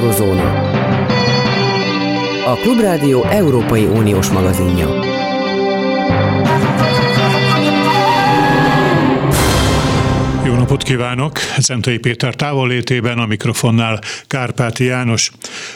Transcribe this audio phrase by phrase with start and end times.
[0.00, 0.60] Eurozóna.
[2.46, 4.88] A Klubrádió Európai Uniós magazinja.
[10.44, 11.38] Jó napot kívánok!
[11.58, 15.30] Zentai Péter távollétében a mikrofonnál Kárpáti János.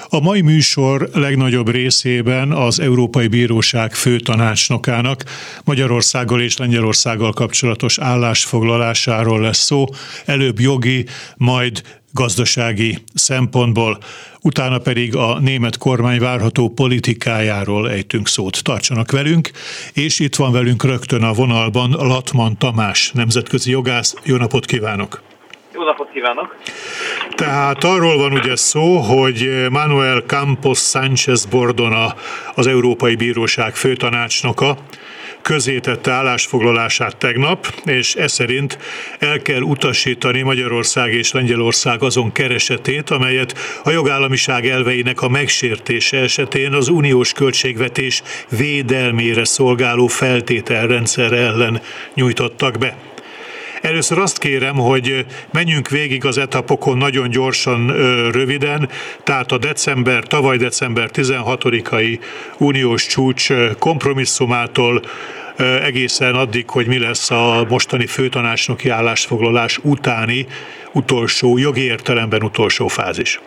[0.08, 5.24] A mai műsor legnagyobb részében az Európai Bíróság főtanácsnokának
[5.64, 9.84] Magyarországgal és Lengyelországgal kapcsolatos állásfoglalásáról lesz szó,
[10.24, 11.06] előbb jogi,
[11.36, 11.82] majd
[12.14, 13.98] gazdasági szempontból,
[14.40, 18.62] utána pedig a német kormány várható politikájáról ejtünk szót.
[18.62, 19.50] Tartsanak velünk,
[19.92, 24.14] és itt van velünk rögtön a vonalban Latman Tamás, nemzetközi jogász.
[24.22, 25.22] Jó napot kívánok!
[25.74, 26.56] Jó napot kívánok!
[27.34, 32.14] Tehát arról van ugye szó, hogy Manuel Campos Sánchez Bordona,
[32.54, 34.76] az Európai Bíróság főtanácsnoka,
[35.44, 38.78] közétette állásfoglalását tegnap, és ez szerint
[39.18, 46.72] el kell utasítani Magyarország és Lengyelország azon keresetét, amelyet a jogállamiság elveinek a megsértése esetén
[46.72, 51.80] az uniós költségvetés védelmére szolgáló feltételrendszer ellen
[52.14, 53.13] nyújtottak be.
[53.84, 57.86] Először azt kérem, hogy menjünk végig az etapokon nagyon gyorsan,
[58.30, 58.88] röviden,
[59.22, 62.18] tehát a december, tavaly december 16-ai
[62.58, 65.02] uniós csúcs kompromisszumától
[65.82, 70.46] egészen addig, hogy mi lesz a mostani főtanácsnoki állásfoglalás utáni
[70.92, 73.40] utolsó, jogi értelemben utolsó fázis.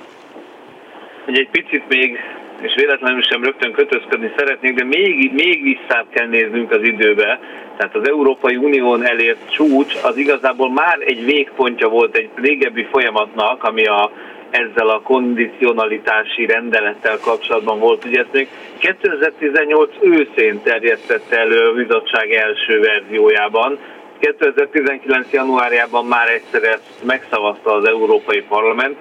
[1.27, 2.17] Ugye egy picit még,
[2.61, 7.39] és véletlenül sem rögtön kötözködni szeretnék, de még, még visszább kell néznünk az időbe.
[7.77, 13.63] Tehát az Európai Unión elért csúcs az igazából már egy végpontja volt egy régebbi folyamatnak,
[13.63, 14.11] ami a
[14.49, 18.05] ezzel a kondicionalitási rendelettel kapcsolatban volt.
[18.05, 23.77] Ugye ezt még 2018 őszén terjesztette elő a bizottság első verziójában.
[24.19, 25.31] 2019.
[25.31, 28.95] januárjában már egyszer ezt megszavazta az Európai Parlament,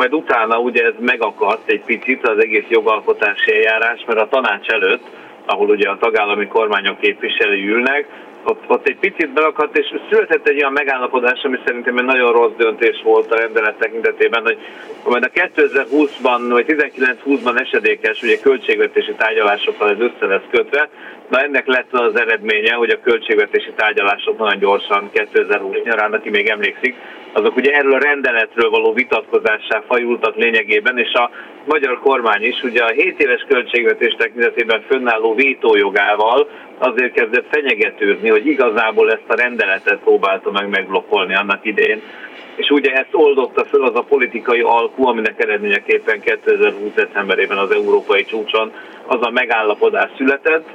[0.00, 5.04] majd utána ugye ez megakadt egy picit az egész jogalkotási eljárás, mert a tanács előtt,
[5.46, 8.06] ahol ugye a tagállami kormányok képviselői ülnek,
[8.44, 12.56] ott, ott egy picit beakadt, és született egy olyan megállapodás, ami szerintem egy nagyon rossz
[12.56, 14.58] döntés volt a rendelet tekintetében, hogy
[15.04, 20.88] majd a 2020-ban vagy 19-20-ban esedékes ugye költségvetési tárgyalásokkal ez össze lesz kötve,
[21.30, 26.46] Na ennek lett az eredménye, hogy a költségvetési tárgyalások nagyon gyorsan 2020 nyarán, aki még
[26.48, 26.94] emlékszik,
[27.32, 31.30] azok ugye erről a rendeletről való vitatkozássá fajultak lényegében, és a
[31.64, 36.48] magyar kormány is ugye a 7 éves költségvetés tekintetében fönnálló vétójogával
[36.78, 42.02] azért kezdett fenyegetőzni, hogy igazából ezt a rendeletet próbálta meg megblokkolni annak idején.
[42.56, 46.94] És ugye ezt oldotta föl az a politikai alkú, aminek eredményeképpen 2020.
[46.94, 48.72] decemberében az európai csúcson
[49.06, 50.68] az a megállapodás született,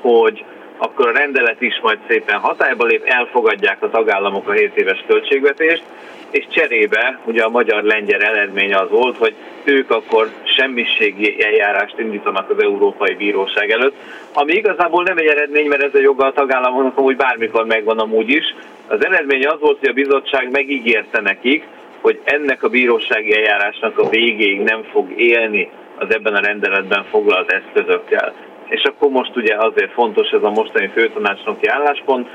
[0.00, 0.44] hogy
[0.76, 5.82] akkor a rendelet is majd szépen hatályba lép, elfogadják a tagállamok a 7 éves költségvetést,
[6.30, 9.34] és cserébe ugye a magyar-lengyel eredménye az volt, hogy
[9.64, 13.94] ők akkor semmiségi eljárást indítanak az Európai Bíróság előtt,
[14.32, 18.28] ami igazából nem egy eredmény, mert ez a joga a tagállamoknak hogy bármikor megvan amúgy
[18.28, 18.54] is.
[18.86, 21.64] Az eredmény az volt, hogy a bizottság megígérte nekik,
[22.00, 27.52] hogy ennek a bírósági eljárásnak a végéig nem fog élni az ebben a rendeletben foglalt
[27.52, 28.34] eszközökkel.
[28.68, 32.28] És akkor most ugye azért fontos ez a mostani főtanácsnoki álláspont,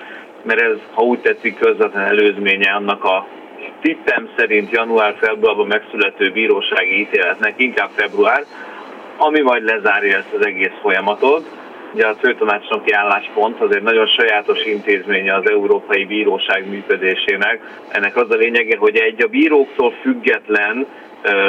[0.44, 3.28] mert ez, ha úgy tetszik, közvetlen előzménye annak a
[3.82, 8.44] tippem szerint január-februárban megszülető bírósági ítéletnek, inkább február,
[9.18, 11.46] ami majd lezárja ezt az egész folyamatot.
[11.94, 17.60] Ugye a főtanácsnoki álláspont az egy nagyon sajátos intézménye az Európai Bíróság működésének.
[17.90, 20.86] Ennek az a lényege, hogy egy a bíróktól független,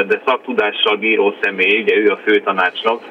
[0.06, 3.02] de szaktudással bíró személy, ugye ő a főtanácsnok,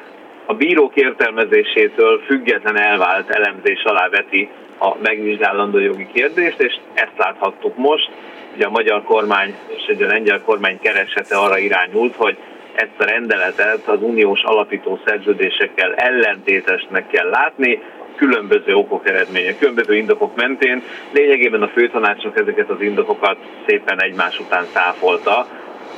[0.46, 4.48] a bírók értelmezésétől független elvált elemzés alá veti
[4.78, 8.10] a megvizsgálandó jogi kérdést, és ezt láthattuk most.
[8.54, 12.36] Ugye a magyar kormány és a lengyel kormány keresete arra irányult, hogy
[12.74, 17.82] ezt a rendeletet az uniós alapító szerződésekkel ellentétesnek kell látni,
[18.16, 20.82] különböző okok eredménye, különböző indokok mentén.
[21.12, 23.36] Lényegében a főtanácsnak ezeket az indokokat
[23.66, 25.46] szépen egymás után száfolta,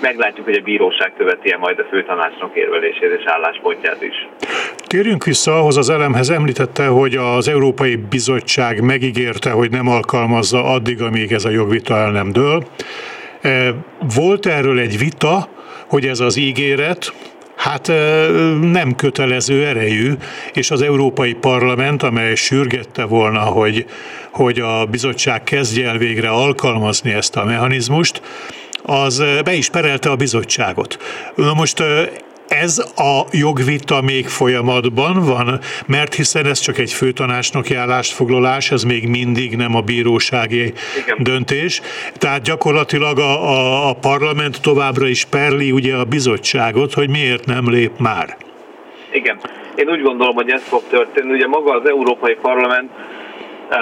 [0.00, 4.28] meglátjuk, hogy a bíróság követi-e majd a főtanácsnok érvelését és álláspontját is.
[4.86, 11.02] Térjünk vissza ahhoz az elemhez, említette, hogy az Európai Bizottság megígérte, hogy nem alkalmazza addig,
[11.02, 12.64] amíg ez a jogvita el nem dől.
[13.40, 13.74] E,
[14.14, 15.48] volt erről egy vita,
[15.86, 17.12] hogy ez az ígéret,
[17.56, 18.26] Hát e,
[18.60, 20.12] nem kötelező erejű,
[20.52, 23.86] és az Európai Parlament, amely sürgette volna, hogy,
[24.32, 28.22] hogy a bizottság kezdje el végre alkalmazni ezt a mechanizmust,
[28.86, 30.98] az be is perelte a bizottságot.
[31.34, 31.82] Na most
[32.48, 39.08] ez a jogvita még folyamatban van, mert hiszen ez csak egy főtanácsnoki állásfoglalás, ez még
[39.08, 40.72] mindig nem a bírósági
[41.02, 41.16] Igen.
[41.18, 41.80] döntés.
[42.18, 47.70] Tehát gyakorlatilag a, a, a parlament továbbra is perli ugye a bizottságot, hogy miért nem
[47.70, 48.36] lép már.
[49.12, 49.40] Igen.
[49.76, 51.32] Én úgy gondolom, hogy ez fog történni.
[51.32, 52.90] Ugye maga az Európai Parlament
[53.70, 53.78] uh,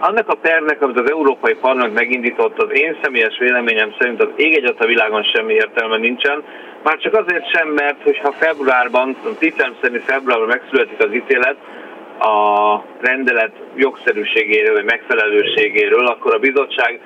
[0.00, 4.56] annak a pernek, amit az Európai Parlament megindított, az én személyes véleményem szerint az ég
[4.56, 6.42] egyet a világon semmi értelme nincsen.
[6.82, 11.56] Már csak azért sem, mert hogyha februárban, tippem szerint februárban megszületik az ítélet,
[12.18, 17.00] a rendelet jogszerűségéről, vagy megfelelőségéről, akkor a bizottság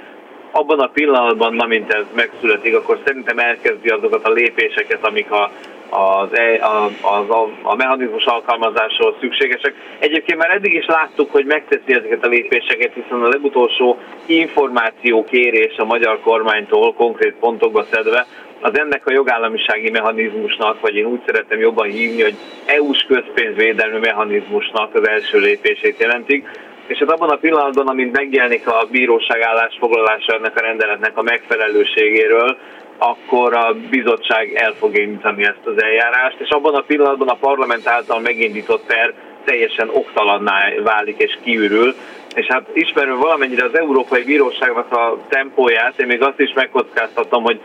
[0.50, 5.50] abban a pillanatban, amint ez megszületik, akkor szerintem elkezdi azokat a lépéseket, amik a
[5.90, 9.74] az, e, a, az, a, a mechanizmus alkalmazáshoz szükségesek.
[9.98, 15.84] Egyébként már eddig is láttuk, hogy megteszi ezeket a lépéseket, hiszen a legutolsó információkérés a
[15.84, 18.26] magyar kormánytól konkrét pontokba szedve,
[18.60, 22.34] az ennek a jogállamisági mechanizmusnak, vagy én úgy szeretem jobban hívni, hogy
[22.66, 26.48] EU-s közpénzvédelmi mechanizmusnak az első lépését jelentik.
[26.86, 32.56] És hát abban a pillanatban, amint megjelenik a bíróság állásfoglalása ennek a rendeletnek a megfelelőségéről,
[33.00, 37.86] akkor a bizottság el fog indítani ezt az eljárást, és abban a pillanatban a parlament
[37.86, 39.14] által megindított per
[39.44, 41.94] teljesen oktalanná válik és kiürül,
[42.34, 47.60] és hát ismerve valamennyire az Európai Bíróságnak a tempóját, én még azt is megkockáztatom, hogy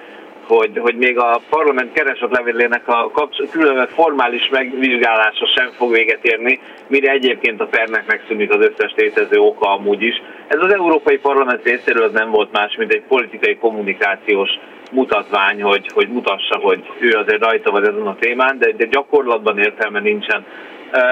[0.47, 6.59] hogy, hogy még a parlament keresetlevélének a kapcs- különböző formális megvizsgálása sem fog véget érni,
[6.88, 10.21] mire egyébként a pernek megszűnik az összes létező oka amúgy is.
[10.47, 14.49] Ez az Európai Parlament részéről nem volt más, mint egy politikai kommunikációs
[14.91, 19.59] mutatvány, hogy, hogy mutassa, hogy ő azért rajta van ezen a témán, de, de gyakorlatban
[19.59, 20.45] értelme nincsen.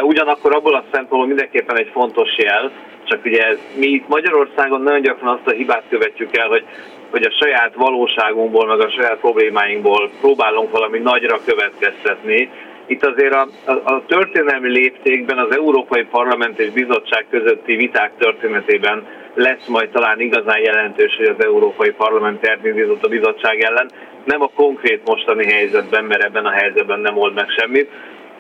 [0.02, 2.72] Ugyanakkor abból a szempontból mindenképpen egy fontos jel,
[3.04, 6.64] csak ugye mi itt Magyarországon nagyon gyakran azt a hibát követjük el, hogy,
[7.10, 12.50] hogy a saját valóságunkból, meg a saját problémáinkból próbálunk valami nagyra következtetni.
[12.86, 19.08] Itt azért a, a, a történelmi léptékben az Európai Parlament és Bizottság közötti viták történetében
[19.34, 23.90] lesz majd talán igazán jelentős, hogy az Európai Parlament elindított a bizottság ellen,
[24.24, 27.90] nem a konkrét mostani helyzetben, mert ebben a helyzetben nem old meg semmit,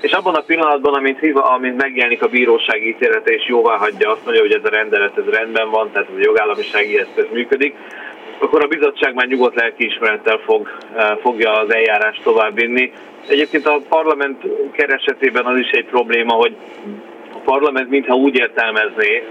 [0.02, 4.42] és abban a pillanatban, amint, amint megjelenik a bíróság ítélete és jóvá hagyja azt mondja,
[4.42, 7.76] hogy ez a rendelet ez rendben van, tehát ez a jogállamisági eszköz működik,
[8.40, 12.92] akkor a bizottság már nyugodt lelkiismerettel fog, eh, fogja az eljárást továbbvinni.
[13.28, 14.42] Egyébként a parlament
[14.72, 16.56] keresetében az is egy probléma, hogy
[17.34, 19.24] a parlament mintha úgy értelmezné,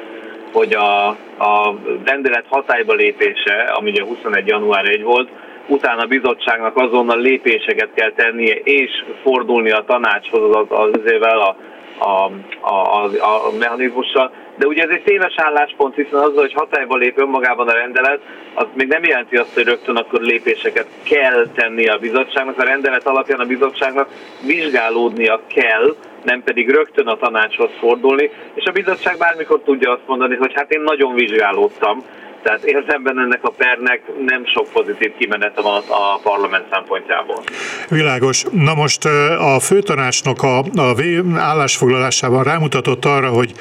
[0.52, 1.08] hogy a,
[1.38, 4.46] a rendelet hatályba lépése, ami ugye 21.
[4.46, 5.28] január 1 volt,
[5.66, 8.90] utána a bizottságnak azonnal lépéseket kell tennie, és
[9.22, 11.56] fordulni a tanácshoz az, az, az a,
[11.98, 14.32] a, a, a, a mechanizmussal,
[14.62, 18.20] de ugye ez egy téves álláspont, hiszen az, hogy hatályba lép önmagában a rendelet,
[18.54, 22.58] az még nem jelenti azt, hogy rögtön akkor lépéseket kell tenni a bizottságnak.
[22.58, 24.08] A rendelet alapján a bizottságnak
[24.46, 30.36] vizsgálódnia kell, nem pedig rögtön a tanácshoz fordulni, és a bizottság bármikor tudja azt mondani,
[30.36, 32.04] hogy hát én nagyon vizsgálódtam,
[32.42, 37.42] tehát értemben ennek a pernek nem sok pozitív kimenete van a parlament szempontjából.
[37.88, 38.44] Világos.
[38.50, 39.04] Na most
[39.38, 40.94] a főtanácsnok a, a
[41.36, 43.52] állásfoglalásában rámutatott arra, hogy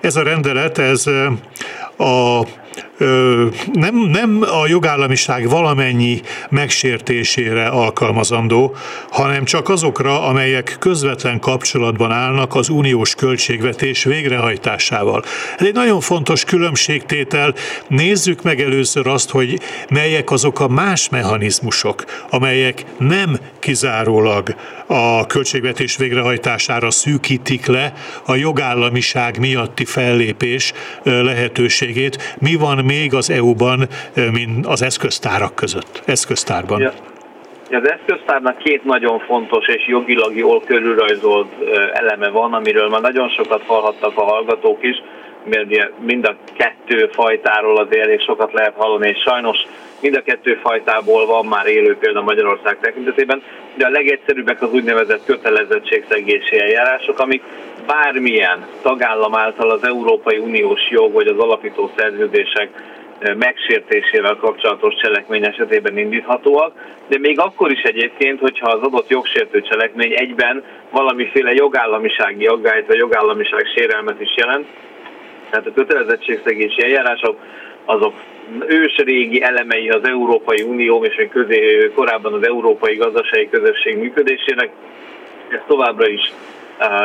[0.00, 1.06] ez a rendelet, ez
[1.96, 2.42] a
[3.72, 8.76] nem, nem a jogállamiság valamennyi megsértésére alkalmazandó,
[9.10, 15.22] hanem csak azokra, amelyek közvetlen kapcsolatban állnak az uniós költségvetés végrehajtásával.
[15.58, 17.54] Ez egy nagyon fontos különbségtétel.
[17.88, 24.54] Nézzük meg először azt, hogy melyek azok a más mechanizmusok, amelyek nem kizárólag
[24.86, 27.92] a költségvetés végrehajtására szűkítik le
[28.24, 30.72] a jogállamiság miatti fellépés
[31.02, 32.36] lehetőségét.
[32.38, 33.78] Mi van még az EU-ban,
[34.32, 36.80] mint az eszköztárak között, eszköztárban?
[36.80, 36.92] Ja.
[37.70, 41.48] Az eszköztárnak két nagyon fontos és jogilag jól körülrajzolt
[41.92, 45.02] eleme van, amiről már nagyon sokat hallhattak a hallgatók is,
[45.44, 49.58] mert mind a kettő fajtáról azért elég sokat lehet hallani, és sajnos
[50.00, 53.42] mind a kettő fajtából van már élő példa Magyarország tekintetében,
[53.74, 57.42] de a legegyszerűbbek az úgynevezett kötelezettségszegési eljárások, amik
[57.88, 62.68] bármilyen tagállam által az Európai Uniós jog vagy az alapító szerződések
[63.18, 66.72] eh, megsértésével kapcsolatos cselekmény esetében indíthatóak,
[67.08, 72.96] de még akkor is egyébként, hogyha az adott jogsértő cselekmény egyben valamiféle jogállamisági aggályt vagy
[72.96, 74.66] jogállamiság sérelmet is jelent,
[75.50, 77.36] tehát a kötelezettségszegési eljárások
[77.84, 78.14] azok
[78.66, 84.70] ősrégi elemei az Európai Unió és még közé, korábban az Európai Gazdasági Közösség működésének.
[85.48, 86.32] Ez továbbra is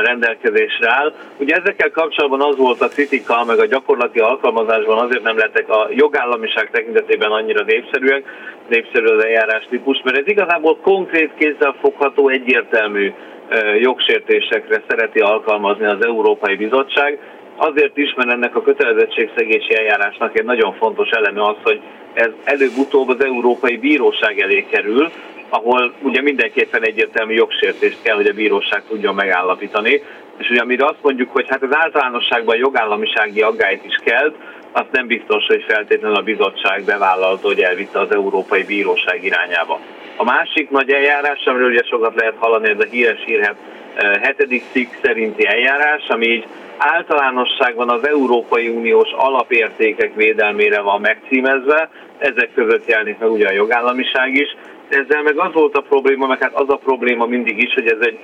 [0.04, 1.14] rendelkezésre áll.
[1.38, 5.88] Ugye ezekkel kapcsolatban az volt a kritika, meg a gyakorlati alkalmazásban azért nem lettek a
[5.90, 8.24] jogállamiság tekintetében annyira népszerűek,
[8.68, 13.14] népszerű az eljárás típus, mert ez igazából konkrét kézzel fogható, egyértelmű
[13.80, 17.20] jogsértésekre szereti alkalmazni az Európai Bizottság.
[17.56, 21.80] Azért is, mert ennek a kötelezettségszegési eljárásnak egy nagyon fontos eleme az, hogy
[22.14, 25.12] ez előbb-utóbb az Európai Bíróság elé kerül,
[25.54, 30.02] ahol ugye mindenképpen egyértelmű jogsértést kell, hogy a bíróság tudjon megállapítani.
[30.38, 34.34] És ugye amire azt mondjuk, hogy hát az általánosságban jogállamisági aggályt is kell,
[34.72, 39.80] azt nem biztos, hogy feltétlenül a bizottság bevállalta, hogy elvitte az Európai Bíróság irányába.
[40.18, 43.56] A másik nagy eljárás, amiről ugye sokat lehet hallani, ez a híres hírhet
[43.96, 46.46] eh, hetedik cikk szerinti eljárás, ami így
[46.78, 54.36] általánosságban az Európai Uniós alapértékek védelmére van megcímezve, ezek között jelenik meg ugye a jogállamiság
[54.36, 54.56] is.
[54.94, 58.00] Ezzel meg az volt a probléma, meg hát az a probléma mindig is, hogy ez
[58.00, 58.20] egy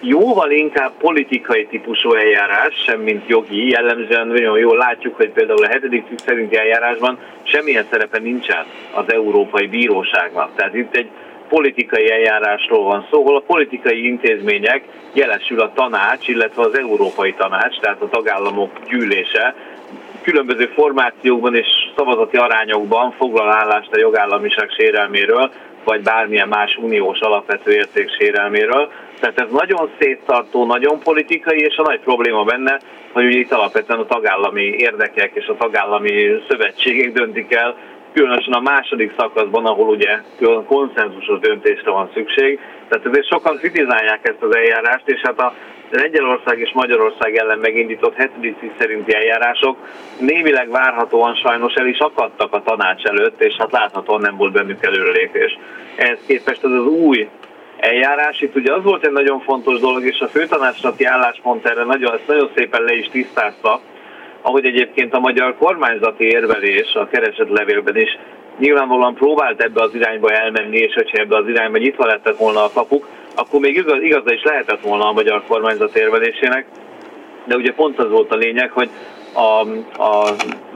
[0.00, 3.68] jóval inkább politikai típusú eljárás, sem mint jogi.
[3.68, 9.12] Jellemzően nagyon jól látjuk, hogy például a hetedik cikk szerinti eljárásban semmilyen szerepe nincsen az
[9.12, 10.50] Európai Bíróságnak.
[10.54, 11.08] Tehát itt egy
[11.48, 14.82] politikai eljárásról van szó, ahol a politikai intézmények,
[15.12, 19.54] jelesül a tanács, illetve az Európai Tanács, tehát a tagállamok gyűlése,
[20.22, 25.50] különböző formációkban és szavazati arányokban foglal állást a jogállamiság sérelméről,
[25.84, 28.92] vagy bármilyen más uniós alapvető érték sérelméről.
[29.20, 32.78] Tehát ez nagyon széttartó, nagyon politikai, és a nagy probléma benne,
[33.12, 37.76] hogy ugye itt alapvetően a tagállami érdekek és a tagállami szövetségek döntik el,
[38.12, 40.18] különösen a második szakaszban, ahol ugye
[40.66, 42.60] konszenzusos döntésre van szükség.
[42.88, 45.54] Tehát ezért sokan kritizálják ezt az eljárást, és hát a
[45.96, 49.76] Lengyelország és Magyarország ellen megindított hetedik szerinti eljárások
[50.18, 54.84] némileg várhatóan sajnos el is akadtak a tanács előtt, és hát láthatóan nem volt bennük
[54.84, 55.58] előrelépés.
[55.96, 57.28] Ehhez képest ez az új
[57.76, 58.40] eljárás.
[58.40, 62.26] Itt ugye az volt egy nagyon fontos dolog, és a főtanácsnaki álláspont erre nagyon, ezt
[62.26, 63.80] nagyon szépen le is tisztázta,
[64.42, 68.18] ahogy egyébként a magyar kormányzati érvelés a keresetlevélben is
[68.58, 72.70] nyilvánvalóan próbált ebbe az irányba elmenni, és hogyha ebbe az irányba nyitva lettek volna a
[72.74, 76.66] kapuk, akkor még igaz, igaza is lehetett volna a magyar kormányzat érvelésének,
[77.44, 78.90] de ugye pont az volt a lényeg, hogy
[79.32, 79.60] a,
[80.02, 80.24] a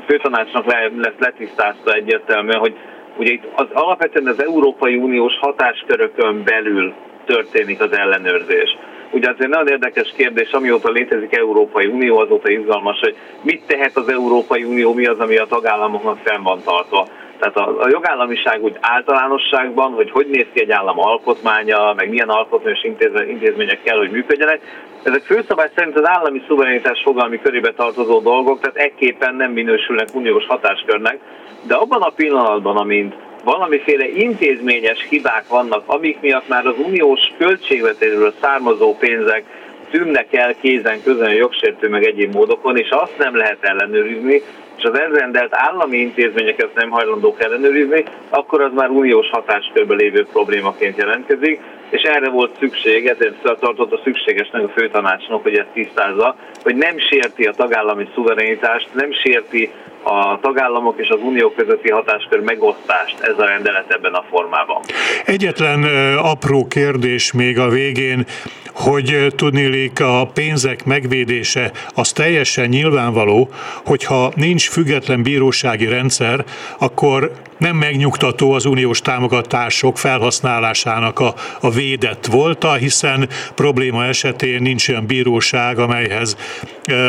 [0.06, 2.74] főtanácsnak le, lesz letisztázta egyértelműen, hogy
[3.16, 6.94] ugye itt az, alapvetően az Európai Uniós hatáskörökön belül
[7.26, 8.76] történik az ellenőrzés.
[9.10, 14.08] Ugye azért nagyon érdekes kérdés, amióta létezik Európai Unió, azóta izgalmas, hogy mit tehet az
[14.08, 17.06] Európai Unió, mi az, ami a tagállamoknak fenn van tartva.
[17.38, 22.28] Tehát a, a jogállamiság úgy általánosságban, hogy hogy néz ki egy állam alkotmánya, meg milyen
[22.28, 22.82] alkotmányos
[23.28, 24.60] intézmények kell, hogy működjenek,
[25.02, 30.46] ezek főszabály szerint az állami szuverenitás fogalmi körébe tartozó dolgok, tehát ekképpen nem minősülnek uniós
[30.46, 31.18] hatáskörnek,
[31.66, 33.14] de abban a pillanatban, amint
[33.44, 39.44] valamiféle intézményes hibák vannak, amik miatt már az uniós költségvetésről származó pénzek
[39.90, 44.42] tűnnek el kézen közön jogsértő meg egyéb módokon, és azt nem lehet ellenőrizni,
[44.78, 50.96] és az elrendelt állami intézményeket nem hajlandók ellenőrizni, akkor az már uniós hatáskörbe lévő problémaként
[50.96, 56.98] jelentkezik, és erre volt szükség, ezért tartotta szükségesnek a főtanácsnak, hogy ezt tisztázza, hogy nem
[56.98, 59.70] sérti a tagállami szuverenitást, nem sérti
[60.02, 64.82] a tagállamok és az unió közötti hatáskör megosztást ez a rendelet ebben a formában.
[65.24, 65.82] Egyetlen
[66.16, 68.26] apró kérdés még a végén,
[68.74, 73.48] hogy tudnélik a pénzek megvédése az teljesen nyilvánvaló,
[73.84, 76.44] hogyha nincs független bírósági rendszer,
[76.78, 84.88] akkor nem megnyugtató az uniós támogatások felhasználásának a, a védett volta, hiszen probléma esetén nincs
[84.88, 86.36] olyan bíróság, amelyhez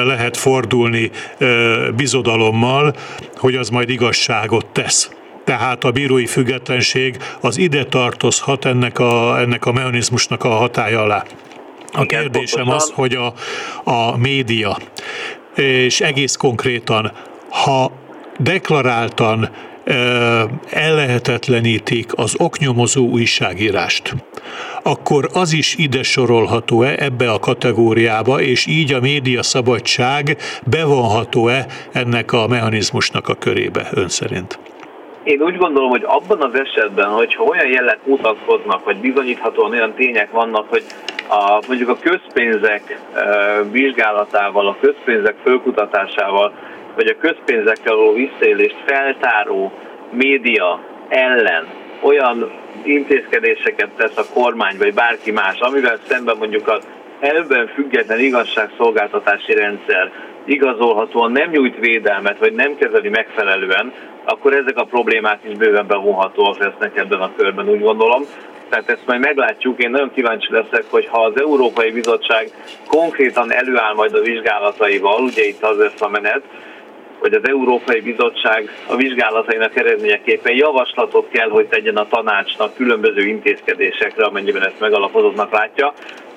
[0.04, 1.12] lehet fordulni
[1.96, 2.96] bizodalommal,
[3.36, 5.10] hogy az majd igazságot tesz
[5.44, 11.24] tehát a bírói függetlenség az ide tartozhat ennek a, ennek a mechanizmusnak a hatája alá.
[11.92, 12.90] A Igen, kérdésem pontosan.
[12.90, 13.34] az, hogy a,
[13.92, 14.78] a média,
[15.56, 17.12] és egész konkrétan,
[17.50, 17.92] ha
[18.38, 19.50] deklaráltan
[20.70, 24.14] ellehetetlenítik az oknyomozó újságírást,
[24.84, 32.34] akkor az is ide sorolható-e ebbe a kategóriába, és így a média szabadság bevonható-e ennek
[32.34, 34.60] a mechanizmusnak a körébe ön szerint?
[35.24, 40.32] Én úgy gondolom, hogy abban az esetben, hogyha olyan jelek mutatkoznak, vagy bizonyíthatóan olyan tények
[40.32, 40.84] vannak, hogy
[41.28, 43.24] a, mondjuk a közpénzek e,
[43.72, 46.54] vizsgálatával, a közpénzek fölkutatásával,
[47.00, 49.72] vagy a közpénzekkel való visszaélést feltáró
[50.12, 51.68] média ellen
[52.02, 52.52] olyan
[52.84, 56.88] intézkedéseket tesz a kormány, vagy bárki más, amivel szemben mondjuk az
[57.20, 60.12] elvben független igazságszolgáltatási rendszer
[60.46, 63.94] igazolhatóan nem nyújt védelmet, vagy nem kezeli megfelelően,
[64.26, 68.24] akkor ezek a problémák is bőven bevonhatóak lesznek ebben a körben, úgy gondolom.
[68.70, 69.84] tehát ezt majd meglátjuk.
[69.84, 72.50] Én nagyon kíváncsi leszek, hogy ha az Európai Bizottság
[72.88, 76.42] konkrétan előáll majd a vizsgálataival, ugye itt az lesz a menet,
[77.20, 84.26] hogy az Európai Bizottság a vizsgálatainak eredményeképpen javaslatot kell, hogy tegyen a tanácsnak különböző intézkedésekre,
[84.26, 85.94] amennyiben ezt megalapozottnak látja,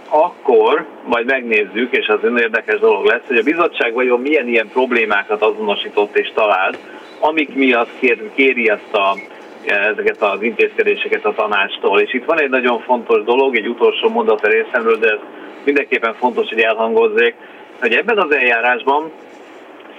[0.09, 4.69] akkor majd megnézzük, és az ön érdekes dolog lesz, hogy a bizottság vajon milyen ilyen
[4.69, 6.79] problémákat azonosított és talált,
[7.21, 9.17] amik miatt kér, kéri ezt a,
[9.65, 12.01] ezeket az intézkedéseket a tanácstól.
[12.01, 15.19] És itt van egy nagyon fontos dolog, egy utolsó mondat a részemről, de ez
[15.65, 17.35] mindenképpen fontos, hogy elhangozzék,
[17.81, 19.11] hogy ebben az eljárásban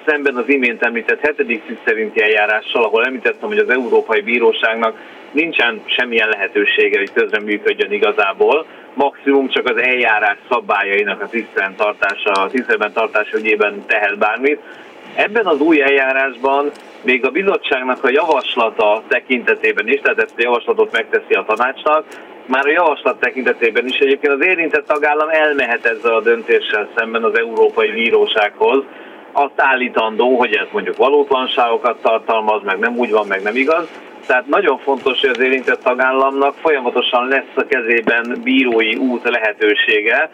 [0.05, 4.97] szemben az imént említett hetedik cikk szerinti eljárással, ahol említettem, hogy az Európai Bíróságnak
[5.31, 12.49] nincsen semmilyen lehetősége, hogy közreműködjön igazából, maximum csak az eljárás szabályainak a tiszteletben tartása, a
[12.49, 14.59] tiszteletben tartása ügyében tehet bármit.
[15.15, 20.91] Ebben az új eljárásban még a bizottságnak a javaslata tekintetében is, tehát ezt a javaslatot
[20.91, 22.05] megteszi a tanácsnak,
[22.45, 23.97] már a javaslat tekintetében is.
[23.97, 28.83] Egyébként az érintett tagállam elmehet ezzel a döntéssel szemben az Európai Bírósághoz,
[29.33, 33.87] azt állítandó, hogy ez mondjuk valótlanságokat tartalmaz, meg nem úgy van, meg nem igaz.
[34.25, 40.29] Tehát nagyon fontos, hogy az érintett tagállamnak folyamatosan lesz a kezében bírói út lehetősége,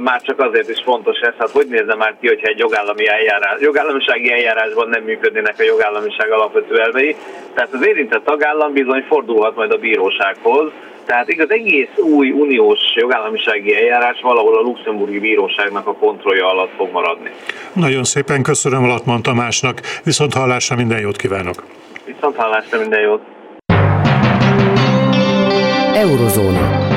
[0.00, 3.60] már csak azért is fontos ez, hát hogy nézne már ki, hogyha egy jogállami eljárás,
[3.60, 7.16] jogállamisági eljárásban nem működnének a jogállamiság alapvető elvei.
[7.54, 10.70] Tehát az érintett tagállam bizony fordulhat majd a bírósághoz,
[11.06, 16.92] tehát igaz, egész új uniós jogállamisági eljárás valahol a luxemburgi bíróságnak a kontrollja alatt fog
[16.92, 17.30] maradni.
[17.72, 21.64] Nagyon szépen köszönöm Alatman Tamásnak, viszont hallásra minden jót kívánok!
[22.04, 23.20] Viszont hallásra minden jót!
[25.94, 26.92] Eurozóna.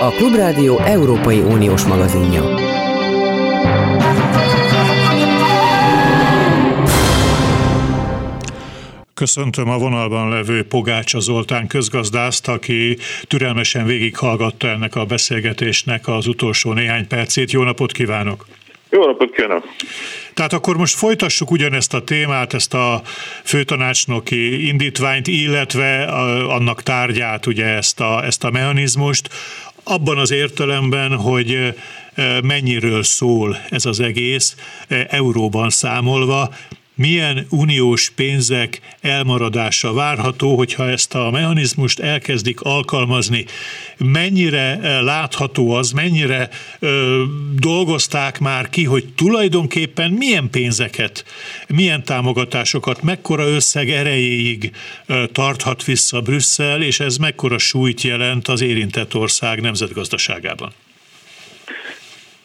[0.00, 2.71] A Klubrádió Európai Uniós magazinja.
[9.22, 16.72] Köszöntöm a vonalban levő Pogácsa Zoltán közgazdászt, aki türelmesen végighallgatta ennek a beszélgetésnek az utolsó
[16.72, 17.50] néhány percét.
[17.50, 18.46] Jó napot kívánok!
[18.90, 19.64] Jó napot kívánok!
[20.34, 23.02] Tehát akkor most folytassuk ugyanezt a témát, ezt a
[23.44, 26.04] főtanácsnoki indítványt, illetve
[26.48, 29.28] annak tárgyát, ugye ezt a, ezt a mechanizmust,
[29.82, 31.74] abban az értelemben, hogy
[32.42, 34.56] mennyiről szól ez az egész,
[35.08, 36.50] euróban számolva,
[36.94, 43.44] milyen uniós pénzek elmaradása várható, hogyha ezt a mechanizmust elkezdik alkalmazni.
[43.96, 47.22] Mennyire eh, látható az, mennyire ö,
[47.58, 51.24] dolgozták már ki, hogy tulajdonképpen milyen pénzeket,
[51.68, 54.70] milyen támogatásokat, mekkora összeg erejéig
[55.06, 60.72] ö, tarthat vissza Brüsszel, és ez mekkora súlyt jelent az érintett ország nemzetgazdaságában.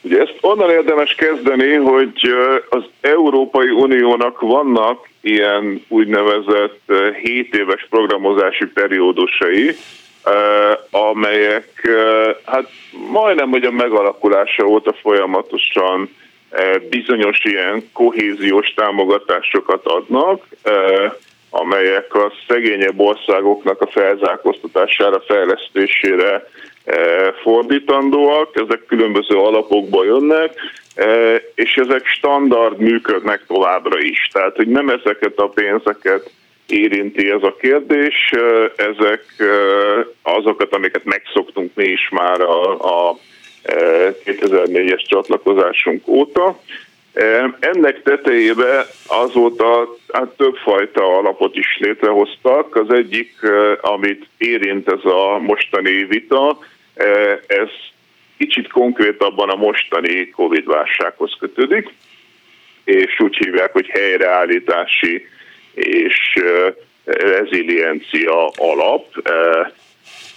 [0.08, 2.34] Ugye ezt onnan érdemes kezdeni, hogy
[2.70, 6.82] az Európai Uniónak vannak ilyen úgynevezett
[7.22, 9.76] 7 éves programozási periódusai,
[10.91, 11.89] amelyek
[12.46, 12.70] hát
[13.12, 16.15] majdnem, hogy a megalakulása óta folyamatosan
[16.89, 20.43] bizonyos ilyen kohéziós támogatásokat adnak,
[21.50, 26.43] amelyek a szegényebb országoknak a felzárkóztatására, fejlesztésére
[27.41, 30.54] fordítandóak, ezek különböző alapokból jönnek,
[30.95, 34.30] e, és ezek standard működnek továbbra is.
[34.34, 36.32] Tehát, hogy nem ezeket a pénzeket
[36.67, 39.23] érinti ez a kérdés, e, ezek
[40.21, 42.71] azokat, amiket megszoktunk mi is már a,
[43.10, 43.17] a
[44.26, 46.60] 2004-es csatlakozásunk óta.
[47.60, 52.76] Ennek tetejébe azóta hát többfajta alapot is létrehoztak.
[52.76, 53.34] Az egyik,
[53.82, 56.58] amit érint ez a mostani vita,
[57.47, 57.69] ez
[58.38, 61.93] kicsit konkrétabban a mostani Covid-válsághoz kötődik,
[62.83, 65.27] és úgy hívják, hogy helyreállítási
[65.73, 66.33] és
[67.03, 69.27] reziliencia alap.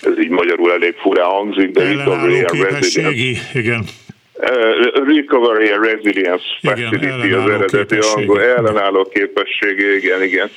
[0.02, 3.58] Ez így magyarul elég furán hangzik, de recovery and resilience.
[3.58, 3.84] Igen.
[5.07, 10.50] Recovery and Resilience Facility az eredeti angol ellenálló képessége, igen, igen.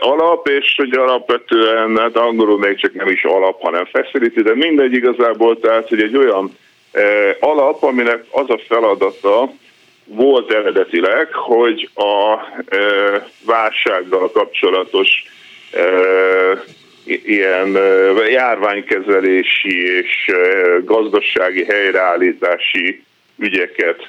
[0.00, 4.92] Alap, és hogy alapvetően, hát angolul még csak nem is alap, hanem facility, de mindegy
[4.92, 6.56] igazából, tehát hogy egy olyan
[7.40, 9.50] alap, aminek az a feladata,
[10.04, 12.36] volt eredetileg, hogy a
[13.44, 15.24] válsággal kapcsolatos
[17.08, 17.78] ilyen
[18.30, 20.30] járványkezelési és
[20.84, 23.02] gazdasági helyreállítási
[23.38, 24.08] ügyeket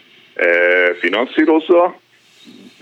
[0.99, 1.99] finanszírozza,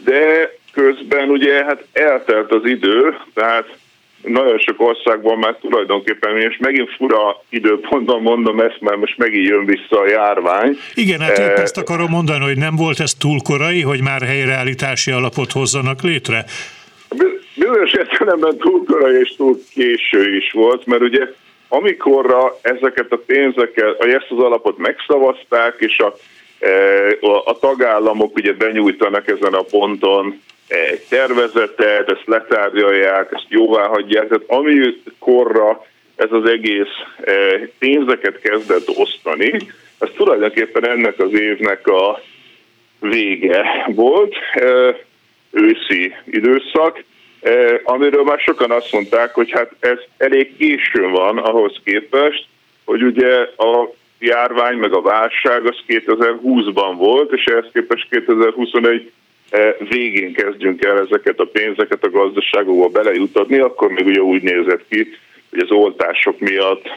[0.04, 3.78] de közben ugye hát eltelt az idő, tehát
[4.22, 9.66] nagyon sok országban már tulajdonképpen, és megint fura időpontban mondom ezt, mert most megint jön
[9.66, 10.78] vissza a járvány.
[10.94, 15.12] Igen, hát épp ezt akarom mondani, hogy nem volt ez túl korai, hogy már helyreállítási
[15.12, 16.46] alapot hozzanak létre?
[17.58, 21.28] Bizonyos értelemben túl korai és túl késő is volt, mert ugye
[21.68, 26.14] amikorra ezeket a pénzeket, ezt az alapot megszavazták, és a,
[27.26, 34.28] a, a tagállamok ugye benyújtanak ezen a ponton egy tervezetet, ezt letárgyalják, ezt jóvá hagyják,
[34.28, 36.94] tehát amikorra ez az egész
[37.80, 39.52] pénzeket kezdett osztani,
[40.00, 42.22] ez tulajdonképpen ennek az évnek a
[43.00, 44.36] vége volt,
[45.52, 47.04] őszi időszak,
[47.84, 52.46] amiről már sokan azt mondták, hogy hát ez elég későn van ahhoz képest,
[52.86, 59.12] hogy ugye a járvány meg a válság az 2020-ban volt, és ehhez képest 2021
[59.90, 65.08] végén kezdjünk el ezeket a pénzeket a gazdaságokba belejutatni, akkor még ugye úgy nézett ki,
[65.50, 66.90] hogy az oltások miatt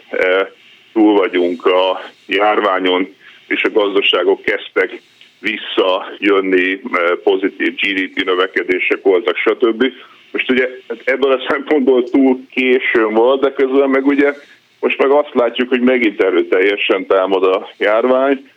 [0.92, 3.14] túl vagyunk a járványon,
[3.46, 5.00] és a gazdaságok kezdtek
[5.38, 6.81] visszajönni,
[7.22, 9.85] pozitív GDP növekedések voltak, stb.
[10.33, 10.69] Most ugye
[11.05, 14.33] ebből a szempontból túl későn volt, de közben meg ugye
[14.81, 18.51] most meg azt látjuk, hogy megint erőteljesen támad a járvány,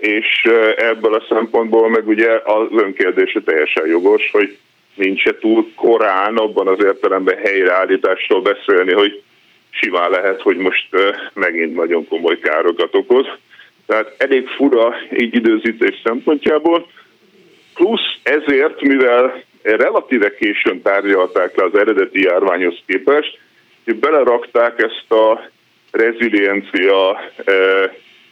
[0.00, 4.56] és ebből a szempontból meg ugye az önkérdése teljesen jogos, hogy
[4.94, 9.22] nincs túl korán abban az értelemben helyreállításról beszélni, hogy
[9.70, 10.88] simán lehet, hogy most
[11.32, 13.26] megint nagyon komoly károkat okoz.
[13.86, 16.86] Tehát elég fura így időzítés szempontjából.
[17.74, 23.38] Plusz ezért, mivel relatíve későn tárgyalták le az eredeti járványhoz képest,
[23.84, 25.50] hogy belerakták ezt a
[25.90, 27.20] reziliencia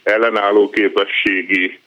[0.03, 1.79] ellenálló képességi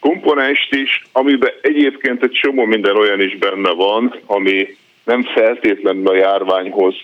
[0.00, 6.14] komponenst is, amiben egyébként egy csomó minden olyan is benne van, ami nem feltétlenül a
[6.14, 6.94] járványhoz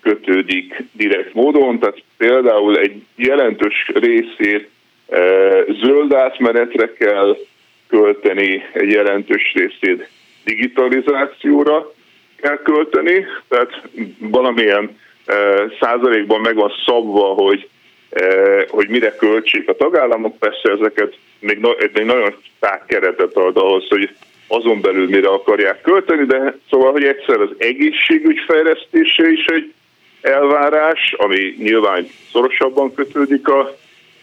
[0.00, 4.68] kötődik direkt módon, tehát például egy jelentős részét
[5.08, 5.18] e,
[5.82, 7.36] zöld átmenetre kell
[7.88, 10.08] költeni, egy jelentős részét
[10.44, 11.92] digitalizációra
[12.36, 13.82] kell költeni, tehát
[14.18, 15.34] valamilyen e,
[15.80, 17.68] százalékban meg van szabva, hogy
[18.12, 23.88] Eh, hogy mire költsék a tagállamok, persze ezeket még, egy nagyon tág keretet ad ahhoz,
[23.88, 24.10] hogy
[24.48, 29.72] azon belül mire akarják költeni, de szóval, hogy egyszer az egészségügy fejlesztése is egy
[30.20, 33.76] elvárás, ami nyilván szorosabban kötődik a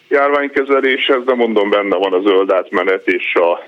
[0.09, 3.67] járványkezeléshez, de mondom, benne van a zöld átmenet és a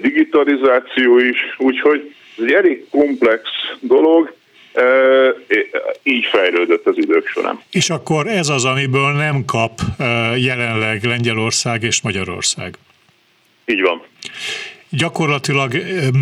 [0.00, 3.42] digitalizáció is, úgyhogy ez egy elég komplex
[3.80, 4.34] dolog,
[6.02, 7.60] így fejlődött az idők során.
[7.70, 9.80] És akkor ez az, amiből nem kap
[10.36, 12.74] jelenleg Lengyelország és Magyarország.
[13.66, 14.02] Így van.
[14.88, 15.72] Gyakorlatilag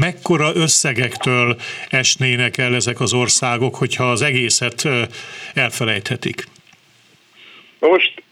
[0.00, 1.56] mekkora összegektől
[1.88, 4.88] esnének el ezek az országok, hogyha az egészet
[5.54, 6.44] elfelejthetik?
[7.78, 8.22] Na most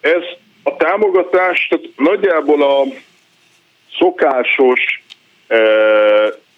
[0.00, 0.22] ez
[0.62, 2.84] a támogatás, tehát nagyjából a
[3.98, 5.02] szokásos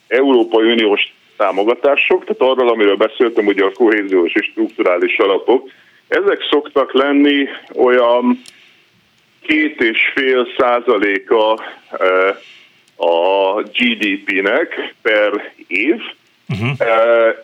[0.09, 5.71] Európai Uniós támogatások, tehát arról, amiről beszéltem, ugye a kohéziós és strukturális alapok,
[6.09, 8.41] ezek szoktak lenni olyan
[9.43, 11.59] két és fél százaléka
[11.91, 12.37] eh,
[12.97, 16.01] a GDP-nek per év,
[16.49, 16.71] uh-huh.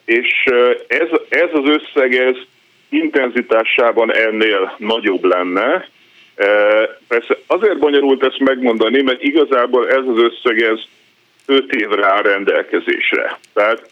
[0.05, 2.37] és eh, ez, ez az összeg ez
[2.89, 5.89] intenzitásában ennél nagyobb lenne.
[7.09, 10.81] Persze azért bonyolult ezt megmondani, mert igazából ez az összeg ez
[11.47, 13.39] 5 évre áll rendelkezésre.
[13.53, 13.91] Tehát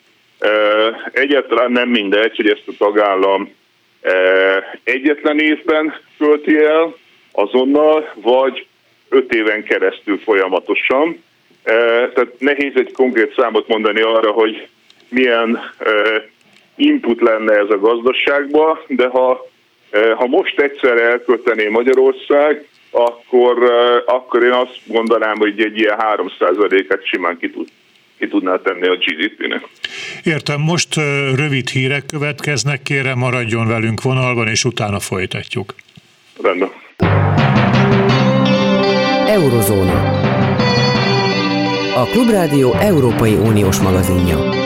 [1.12, 3.55] egyáltalán nem mindegy, hogy ezt a tagállam
[4.85, 6.96] egyetlen évben költi el
[7.33, 8.66] azonnal, vagy
[9.09, 11.22] 5 éven keresztül folyamatosan.
[11.62, 14.68] Tehát nehéz egy konkrét számot mondani arra, hogy
[15.09, 15.72] milyen
[16.76, 19.50] input lenne ez a gazdaságba, de ha,
[20.16, 23.59] ha most egyszer elköltené Magyarország, akkor,
[24.07, 27.68] akkor én azt gondolnám, hogy egy ilyen 3%-et simán ki, tud,
[28.18, 29.68] ki tudná tenni a GDP-nek.
[30.24, 30.94] Értem, most
[31.35, 35.74] rövid hírek következnek, kérem maradjon velünk vonalban, és utána folytatjuk.
[36.42, 36.70] Rendben.
[39.26, 40.20] Eurozóna.
[41.94, 44.62] A Klubrádió Európai Uniós magazinja.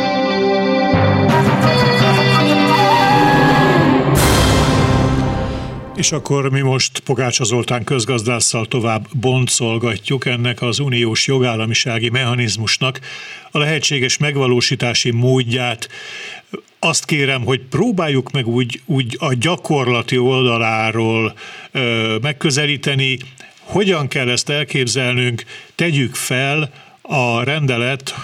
[5.96, 13.00] És akkor mi most Pogácsa Zoltán közgazdásszal tovább boncolgatjuk ennek az uniós jogállamisági mechanizmusnak
[13.50, 15.88] a lehetséges megvalósítási módját.
[16.78, 21.34] Azt kérem, hogy próbáljuk meg úgy, úgy a gyakorlati oldaláról
[21.70, 23.18] ö, megközelíteni,
[23.58, 26.72] hogyan kell ezt elképzelnünk, tegyük fel,
[27.08, 28.14] a rendelet,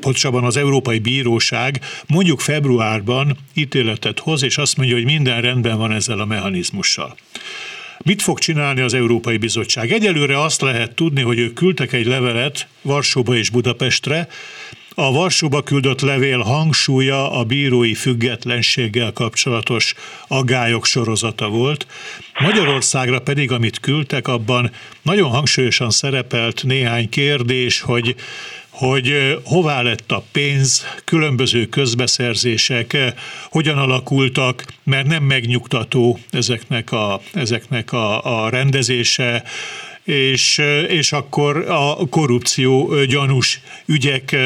[0.00, 5.92] pontosabban az Európai Bíróság mondjuk februárban ítéletet hoz, és azt mondja, hogy minden rendben van
[5.92, 7.16] ezzel a mechanizmussal.
[8.04, 9.92] Mit fog csinálni az Európai Bizottság?
[9.92, 14.28] Egyelőre azt lehet tudni, hogy ők küldtek egy levelet Varsóba és Budapestre,
[14.98, 19.94] a Varsóba küldött levél hangsúlya a bírói függetlenséggel kapcsolatos
[20.28, 21.86] agályok sorozata volt.
[22.40, 24.70] Magyarországra pedig, amit küldtek, abban
[25.02, 28.14] nagyon hangsúlyosan szerepelt néhány kérdés, hogy
[28.70, 32.96] hogy hová lett a pénz, különböző közbeszerzések
[33.50, 39.44] hogyan alakultak, mert nem megnyugtató ezeknek a, ezeknek a, a rendezése,
[40.06, 44.36] és, és akkor a korrupció gyanús ügyek,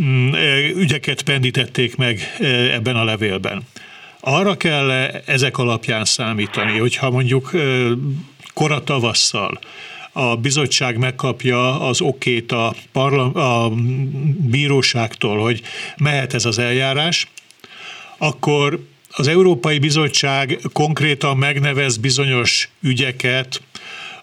[0.00, 0.32] mm,
[0.74, 2.36] ügyeket pendítették meg
[2.72, 3.62] ebben a levélben.
[4.20, 4.90] Arra kell
[5.26, 7.50] ezek alapján számítani, hogyha mondjuk
[8.54, 9.58] kora tavasszal
[10.12, 13.72] a bizottság megkapja az okét a, parla- a
[14.36, 15.62] bíróságtól, hogy
[15.96, 17.26] mehet ez az eljárás,
[18.18, 23.62] akkor az Európai Bizottság konkrétan megnevez bizonyos ügyeket,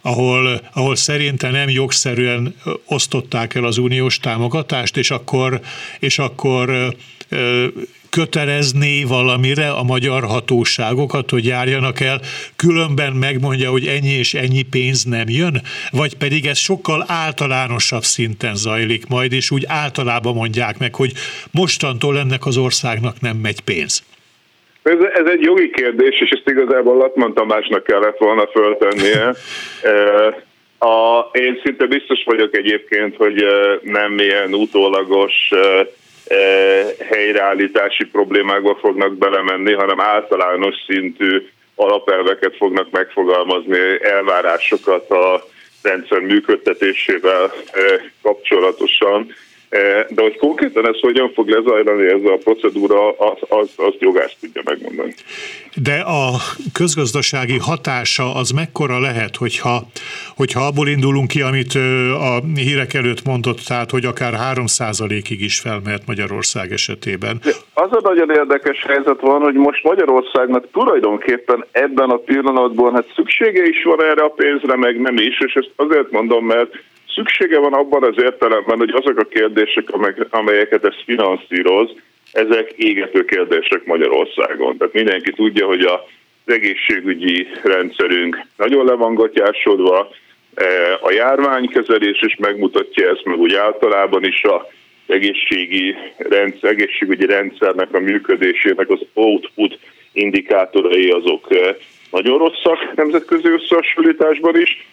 [0.01, 2.55] ahol, ahol szerinte nem jogszerűen
[2.85, 5.61] osztották el az uniós támogatást, és akkor,
[5.99, 6.95] és akkor
[8.09, 12.21] kötelezné valamire a magyar hatóságokat, hogy járjanak el,
[12.55, 18.55] különben megmondja, hogy ennyi és ennyi pénz nem jön, vagy pedig ez sokkal általánosabb szinten
[18.55, 21.13] zajlik majd, és úgy általában mondják meg, hogy
[21.51, 24.03] mostantól ennek az országnak nem megy pénz.
[24.87, 29.33] Ez, ez egy jogi kérdés, és ezt igazából Latman Tamásnak kellett volna föltennie.
[30.79, 33.45] A, én szinte biztos vagyok egyébként, hogy
[33.81, 35.33] nem ilyen utólagos
[37.09, 45.47] helyreállítási problémákba fognak belemenni, hanem általános szintű alapelveket fognak megfogalmazni, elvárásokat a
[45.81, 47.51] rendszer működtetésével
[48.21, 49.33] kapcsolatosan.
[50.09, 54.61] De hogy konkrétan ez hogyan fog lezajlani ez a procedúra, az, az, az jogász tudja
[54.65, 55.13] megmondani.
[55.75, 56.31] De a
[56.73, 59.81] közgazdasági hatása az mekkora lehet, hogyha,
[60.35, 61.73] hogyha abból indulunk ki, amit
[62.13, 67.39] a hírek előtt mondott, tehát hogy akár 3%-ig is felmehet Magyarország esetében.
[67.43, 73.11] De az a nagyon érdekes helyzet van, hogy most Magyarországnak tulajdonképpen ebben a pillanatban hát
[73.15, 76.69] szüksége is van erre a pénzre, meg nem is, és ezt azért mondom, mert
[77.17, 79.87] szüksége van abban az értelemben, hogy azok a kérdések,
[80.29, 81.89] amelyeket ez finanszíroz,
[82.31, 84.77] ezek égető kérdések Magyarországon.
[84.77, 90.09] Tehát mindenki tudja, hogy az egészségügyi rendszerünk nagyon le van gatyásodva,
[90.53, 90.65] e,
[91.01, 94.67] a járványkezelés is megmutatja ezt, meg úgy általában is a
[95.07, 99.79] egészségi rendszer, egészségügyi rendszernek a működésének az output
[100.11, 101.77] indikátorai azok e,
[102.11, 104.87] nagyon rosszak nemzetközi összehasonlításban is,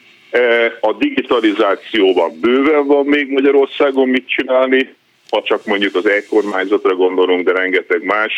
[0.81, 4.95] a digitalizációban bőven van még Magyarországon mit csinálni,
[5.31, 8.33] ha csak mondjuk az e-kormányzatra gondolunk, de rengeteg más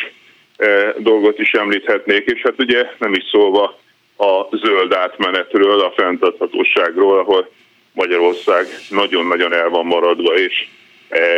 [0.98, 3.78] dolgot is említhetnék, és hát ugye nem is szólva
[4.16, 7.50] a zöld átmenetről, a fenntarthatóságról, ahol
[7.92, 10.68] Magyarország nagyon-nagyon el van maradva, és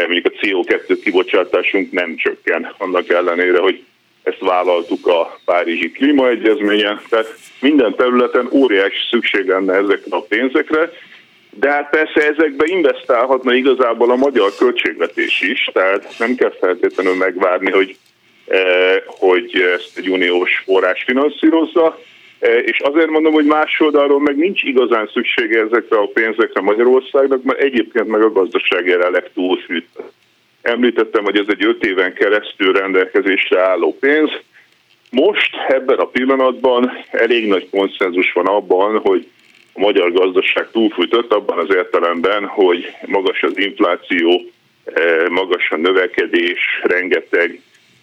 [0.06, 3.82] mondjuk a CO2 kibocsátásunk nem csökken, annak ellenére, hogy
[4.28, 10.90] ezt vállaltuk a Párizsi Klímaegyezményen, tehát minden területen óriási szükség lenne ezekre a pénzekre,
[11.50, 17.70] de hát persze ezekbe investálhatna igazából a magyar költségvetés is, tehát nem kell feltétlenül megvárni,
[17.70, 17.96] hogy,
[18.46, 21.98] eh, hogy ezt egy uniós forrás finanszírozza,
[22.38, 27.42] eh, és azért mondom, hogy más oldalról meg nincs igazán szüksége ezekre a pénzekre Magyarországnak,
[27.42, 30.12] mert egyébként meg a gazdaság jelenleg túlfűtött.
[30.68, 34.30] Említettem, hogy ez egy öt éven keresztül rendelkezésre álló pénz.
[35.10, 39.26] Most ebben a pillanatban elég nagy konszenzus van abban, hogy
[39.72, 44.50] a magyar gazdaság túlfűtött abban az értelemben, hogy magas az infláció,
[44.84, 47.60] eh, magas a növekedés, rengeteg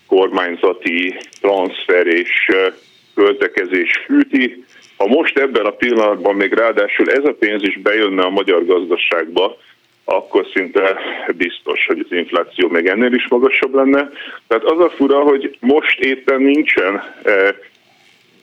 [0.08, 2.74] kormányzati transfer és eh,
[3.16, 4.64] költekezés fűti.
[4.98, 9.58] Ha most ebben a pillanatban még ráadásul ez a pénz is bejönne a magyar gazdaságba,
[10.06, 10.98] akkor szinte
[11.38, 14.10] biztos, hogy az infláció még ennél is magasabb lenne.
[14.48, 17.56] Tehát az a fura, hogy most éppen nincsen, eh,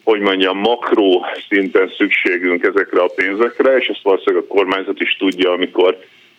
[0.04, 5.50] hogy mondjam, makró szinten szükségünk ezekre a pénzekre, és ezt valószínűleg a kormányzat is tudja,
[5.50, 5.98] amikor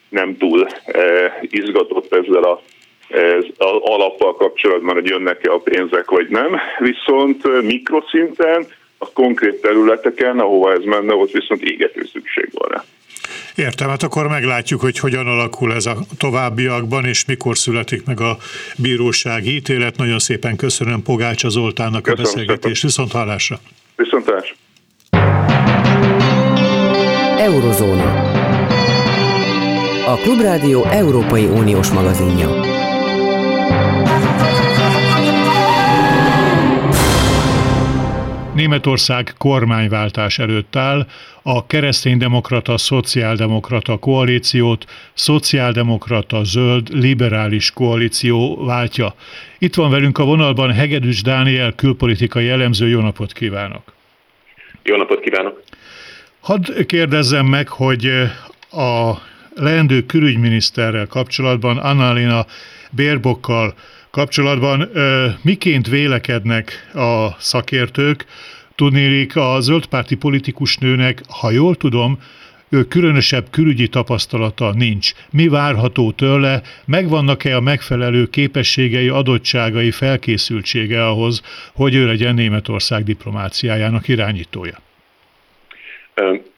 [0.10, 2.62] nem túl eh, izgatott ezzel a
[3.10, 6.60] ez az alappal kapcsolatban, hogy jönnek-e a pénzek, vagy nem.
[6.80, 8.66] Viszont eh, mikroszinten,
[8.98, 12.84] a konkrét területeken, ahova ez menne, ott viszont égető szükség van rá.
[13.56, 18.38] Értem, hát akkor meglátjuk, hogy hogyan alakul ez a továbbiakban, és mikor születik meg a
[18.78, 19.98] bírósági ítélet.
[19.98, 22.82] Nagyon szépen köszönöm Pogácsa Zoltánnak köszönöm a beszélgetést.
[22.82, 23.60] Viszont hallásra.
[23.96, 24.56] Viszont hallásra.
[27.38, 28.32] Eurozóna.
[30.06, 32.73] A Klubrádió Európai Uniós magazinja.
[38.56, 41.06] Németország kormányváltás előtt áll,
[41.42, 49.14] a kereszténydemokrata, szociáldemokrata koalíciót szociáldemokrata, zöld, liberális koalíció váltja.
[49.58, 52.88] Itt van velünk a vonalban Hegedűs Dániel, külpolitikai elemző.
[52.88, 53.94] Jó napot kívánok!
[54.84, 55.62] Jó napot kívánok!
[56.40, 58.06] Hadd kérdezzem meg, hogy
[58.72, 59.14] a
[59.56, 62.46] leendő külügyminiszterrel kapcsolatban, Annalina
[62.92, 63.74] Bérbokkal
[64.14, 64.90] kapcsolatban
[65.42, 68.26] miként vélekednek a szakértők,
[68.76, 72.20] Tudnélik, a zöldpárti politikus nőnek, ha jól tudom,
[72.70, 75.14] ő különösebb külügyi tapasztalata nincs.
[75.30, 81.42] Mi várható tőle, megvannak-e a megfelelő képességei, adottságai, felkészültsége ahhoz,
[81.74, 84.78] hogy ő legyen Németország diplomáciájának irányítója?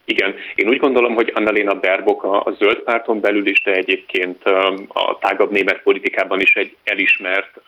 [0.04, 4.42] Igen, én úgy gondolom, hogy Annalena Baerbock a, a zöld párton belül is, de egyébként
[4.88, 7.60] a tágabb német politikában is egy elismert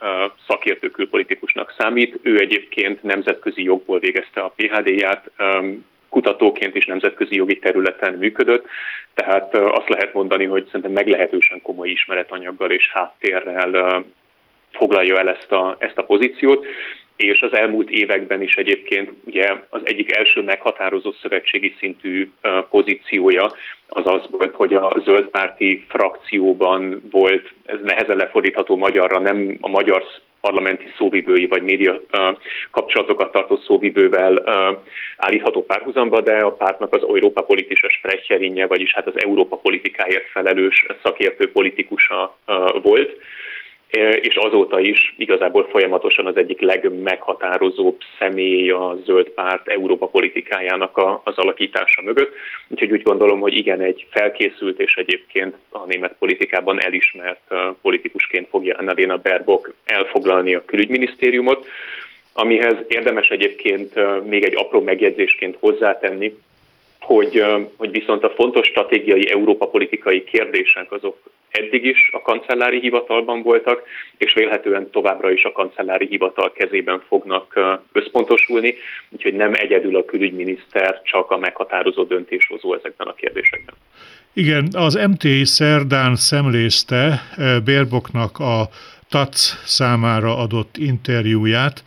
[0.47, 2.19] szakértő külpolitikusnak számít.
[2.23, 5.31] Ő egyébként nemzetközi jogból végezte a PHD-ját,
[6.09, 8.67] kutatóként is nemzetközi jogi területen működött,
[9.15, 14.05] tehát azt lehet mondani, hogy szerintem meglehetősen komoly ismeretanyaggal és háttérrel
[14.73, 16.67] foglalja el ezt a, ezt a pozíciót
[17.19, 22.31] és az elmúlt években is egyébként ugye az egyik első meghatározó szövetségi szintű
[22.71, 23.53] pozíciója
[23.89, 30.05] az az volt, hogy a zöldpárti frakcióban volt, ez nehezen lefordítható magyarra, nem a magyar
[30.41, 32.01] parlamenti szóvivői vagy média
[32.71, 34.43] kapcsolatokat tartó szóvivővel
[35.17, 40.87] állítható párhuzamba, de a pártnak az Európa politikus sprecherinje, vagyis hát az Európa politikáért felelős
[41.03, 42.37] szakértő politikusa
[42.83, 43.17] volt
[44.21, 51.21] és azóta is igazából folyamatosan az egyik legmeghatározóbb személy a zöld párt Európa politikájának a,
[51.25, 52.35] az alakítása mögött.
[52.69, 58.77] Úgyhogy úgy gondolom, hogy igen, egy felkészült és egyébként a német politikában elismert politikusként fogja
[58.77, 61.67] Annalena Baerbock elfoglalni a külügyminisztériumot,
[62.33, 66.35] amihez érdemes egyébként még egy apró megjegyzésként hozzátenni,
[67.01, 67.45] hogy,
[67.77, 71.17] hogy viszont a fontos stratégiai Európa politikai kérdések azok
[71.51, 73.83] eddig is a kancellári hivatalban voltak,
[74.17, 77.61] és vélhetően továbbra is a kancellári hivatal kezében fognak
[77.93, 78.75] összpontosulni,
[79.11, 83.75] úgyhogy nem egyedül a külügyminiszter, csak a meghatározó döntéshozó ezekben a kérdésekben.
[84.33, 87.23] Igen, az MT szerdán szemlézte
[87.65, 88.69] Bérboknak a
[89.09, 91.85] TAC számára adott interjúját,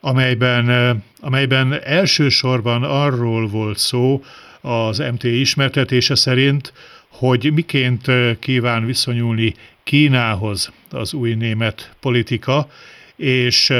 [0.00, 4.20] amelyben, amelyben elsősorban arról volt szó
[4.60, 6.72] az MT ismertetése szerint,
[7.18, 8.06] hogy miként
[8.38, 12.68] kíván viszonyulni Kínához az új német politika,
[13.16, 13.72] és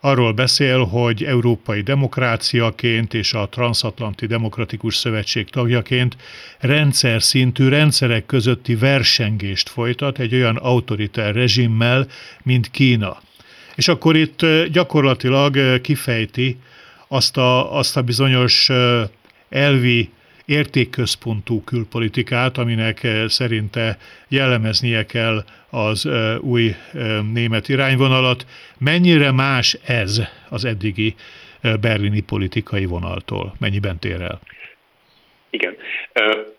[0.00, 6.16] arról beszél, hogy európai demokráciaként és a Transatlanti Demokratikus Szövetség tagjaként
[6.58, 12.06] rendszer szintű rendszerek közötti versengést folytat egy olyan autoritár rezsimmel,
[12.42, 13.22] mint Kína.
[13.74, 16.58] És akkor itt gyakorlatilag kifejti
[17.08, 18.70] azt a, azt a bizonyos
[19.48, 20.10] elvi
[20.44, 26.08] értékközpontú külpolitikát, aminek szerinte jellemeznie kell az
[26.40, 26.74] új
[27.32, 28.46] német irányvonalat.
[28.78, 31.14] Mennyire más ez az eddigi
[31.80, 33.54] berlini politikai vonaltól?
[33.60, 34.40] Mennyiben tér el?
[35.50, 35.76] Igen.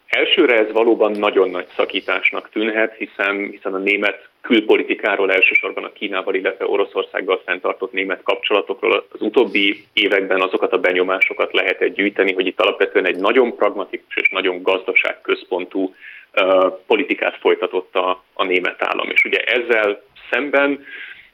[0.07, 6.35] Elsőre ez valóban nagyon nagy szakításnak tűnhet, hiszen, hiszen a német külpolitikáról elsősorban a Kínával,
[6.35, 12.59] illetve Oroszországgal fenntartott német kapcsolatokról az utóbbi években azokat a benyomásokat lehet gyűjteni, hogy itt
[12.59, 15.93] alapvetően egy nagyon pragmatikus és nagyon gazdaságközpontú
[16.33, 19.09] uh, politikát folytatott a, a német állam.
[19.09, 20.85] És ugye ezzel szemben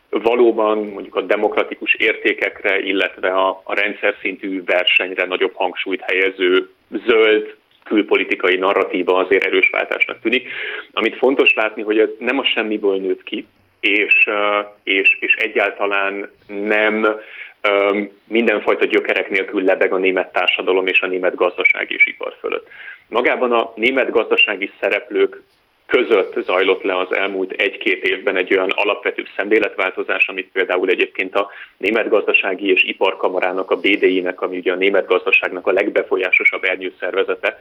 [0.10, 6.70] valóban mondjuk a demokratikus értékekre, illetve a, a rendszer szintű versenyre nagyobb hangsúlyt helyező
[7.08, 7.56] zöld,
[7.92, 10.50] külpolitikai narratíva azért erős váltásnak tűnik.
[10.92, 13.48] Amit fontos látni, hogy ez nem a semmiből nőtt ki,
[13.80, 14.30] és,
[14.84, 17.20] és, és egyáltalán nem
[18.28, 22.68] mindenfajta gyökerek nélkül lebeg a német társadalom és a német gazdaság és ipar fölött.
[23.08, 25.42] Magában a német gazdasági szereplők
[25.92, 31.50] között zajlott le az elmúlt egy-két évben egy olyan alapvető szemléletváltozás, amit például egyébként a
[31.78, 37.60] Német Gazdasági és Iparkamarának, a BDI-nek, ami ugye a német gazdaságnak a legbefolyásosabb ernyőszervezete,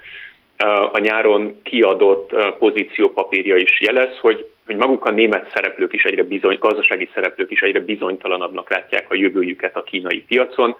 [0.92, 6.56] a nyáron kiadott pozíciópapírja is jelez, hogy, hogy maguk a német szereplők is egyre bizony,
[6.60, 10.76] gazdasági szereplők is egyre bizonytalanabbnak látják a jövőjüket a kínai piacon,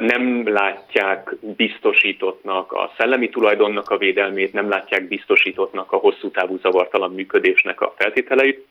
[0.00, 7.14] nem látják biztosítottnak a szellemi tulajdonnak a védelmét, nem látják biztosítottnak a hosszú távú zavartalan
[7.14, 8.66] működésnek a feltételeit.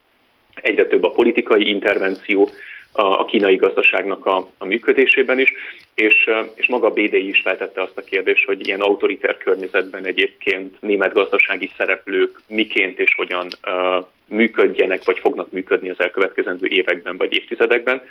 [0.56, 2.50] Egyre több a politikai intervenció
[2.91, 5.54] a kínai gazdaságnak a, a működésében is,
[5.93, 10.82] és, és maga a BDI is feltette azt a kérdést, hogy ilyen autoriter környezetben egyébként
[10.82, 17.34] német gazdasági szereplők miként és hogyan uh, működjenek, vagy fognak működni az elkövetkezendő években vagy
[17.34, 18.02] évtizedekben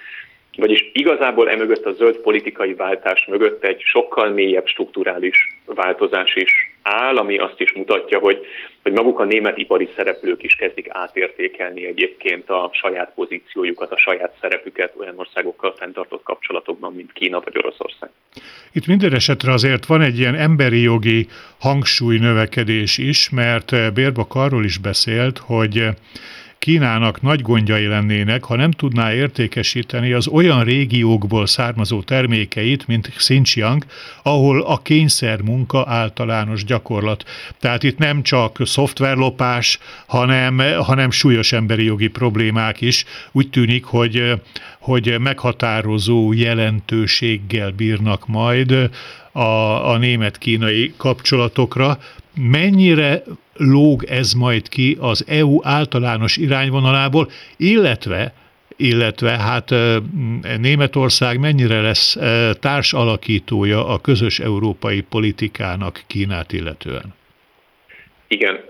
[0.56, 6.52] Vagyis igazából emögött a zöld politikai váltás mögött egy sokkal mélyebb strukturális változás is
[6.82, 8.46] áll, ami azt is mutatja, hogy,
[8.82, 14.34] hogy maguk a német ipari szereplők is kezdik átértékelni egyébként a saját pozíciójukat, a saját
[14.40, 18.10] szerepüket olyan országokkal fenntartott kapcsolatokban, mint Kína vagy Oroszország.
[18.72, 21.26] Itt minden esetre azért van egy ilyen emberi jogi
[21.60, 25.88] hangsúly növekedés is, mert Bérbak arról is beszélt, hogy
[26.58, 33.84] Kínának nagy gondjai lennének, ha nem tudná értékesíteni az olyan régiókból származó termékeit, mint Xinjiang,
[34.22, 37.24] ahol a kényszer munka általános gyakorlat.
[37.60, 43.04] Tehát itt nem csak szoftverlopás, hanem, hanem súlyos emberi jogi problémák is.
[43.32, 44.40] Úgy tűnik, hogy,
[44.78, 48.90] hogy meghatározó jelentőséggel bírnak majd
[49.32, 51.98] a, a német-kínai kapcsolatokra.
[52.34, 53.22] Mennyire
[53.58, 58.32] lóg ez majd ki az EU általános irányvonalából, illetve
[58.78, 59.74] illetve hát
[60.60, 62.16] Németország mennyire lesz
[62.60, 67.14] társalakítója a közös európai politikának Kínát illetően?
[68.28, 68.60] Igen,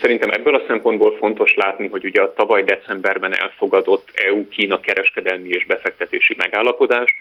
[0.00, 5.66] szerintem ebből a szempontból fontos látni, hogy ugye a tavaly decemberben elfogadott EU-Kína kereskedelmi és
[5.66, 7.14] befektetési megállapodás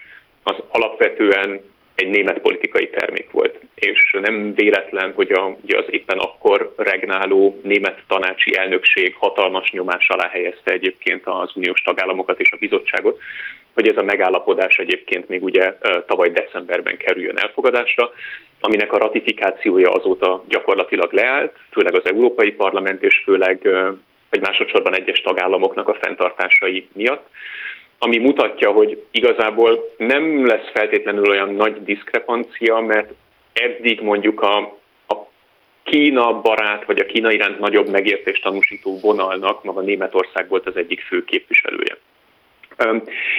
[0.44, 1.62] az alapvetően
[1.98, 3.60] egy német politikai termék volt.
[3.76, 10.08] És nem véletlen, hogy a, ugye az éppen akkor regnáló német tanácsi elnökség hatalmas nyomás
[10.10, 13.20] alá helyezte egyébként az uniós tagállamokat és a bizottságot,
[13.74, 15.78] hogy ez a megállapodás egyébként még ugye
[16.08, 18.12] tavaly decemberben kerüljön elfogadásra,
[18.60, 23.68] aminek a ratifikációja azóta gyakorlatilag leállt, főleg az Európai Parlament és főleg,
[24.30, 27.30] vagy másodszorban egyes tagállamoknak a fenntartásai miatt
[28.00, 33.14] ami mutatja, hogy igazából nem lesz feltétlenül olyan nagy diszkrepancia, mert
[33.54, 34.58] eddig mondjuk a,
[35.08, 35.16] a
[35.84, 41.02] Kína barát, vagy a Kína iránt nagyobb megértést tanúsító vonalnak maga Németország volt az egyik
[41.02, 41.98] fő képviselője.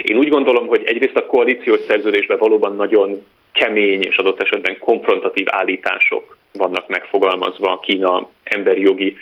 [0.03, 5.47] Én úgy gondolom, hogy egyrészt a koalíciós szerződésben valóban nagyon kemény és adott esetben konfrontatív
[5.51, 9.17] állítások vannak megfogalmazva a Kína emberi jogi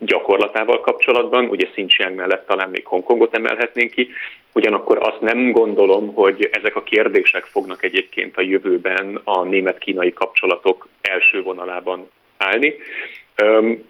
[0.00, 4.08] gyakorlatával kapcsolatban, ugye Xinjiang mellett talán még Hongkongot emelhetnénk ki,
[4.52, 10.88] ugyanakkor azt nem gondolom, hogy ezek a kérdések fognak egyébként a jövőben a német-kínai kapcsolatok
[11.00, 12.74] első vonalában állni.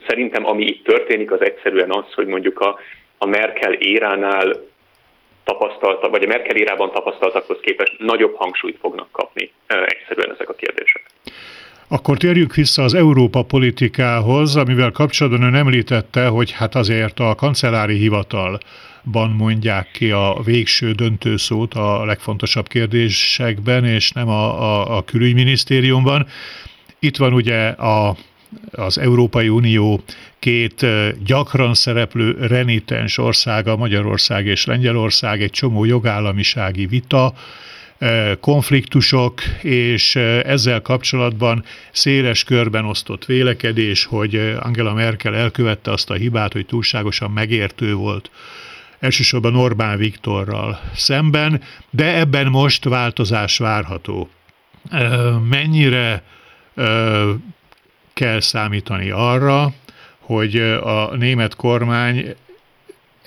[0.06, 2.78] Szerintem ami itt történik, az egyszerűen az, hogy mondjuk a,
[3.18, 4.70] a Merkel éránál
[5.44, 11.02] tapasztalta, vagy a Merkel érában tapasztaltakhoz képest nagyobb hangsúlyt fognak kapni egyszerűen ezek a kérdések.
[11.88, 17.96] Akkor térjünk vissza az Európa politikához, amivel kapcsolatban ön említette, hogy hát azért a kancellári
[17.96, 26.26] hivatalban mondják ki a végső döntőszót a legfontosabb kérdésekben, és nem a, a, a külügyminisztériumban.
[26.98, 28.16] Itt van ugye a,
[28.70, 30.02] az Európai Unió
[30.38, 30.86] két
[31.24, 37.34] gyakran szereplő renitens országa, Magyarország és Lengyelország, egy csomó jogállamisági vita,
[38.40, 46.53] konfliktusok, és ezzel kapcsolatban széles körben osztott vélekedés, hogy Angela Merkel elkövette azt a hibát,
[46.53, 48.30] hogy túlságosan megértő volt
[49.00, 54.30] elsősorban Orbán Viktorral szemben, de ebben most változás várható.
[55.48, 56.22] Mennyire
[58.12, 59.72] kell számítani arra,
[60.18, 62.34] hogy a német kormány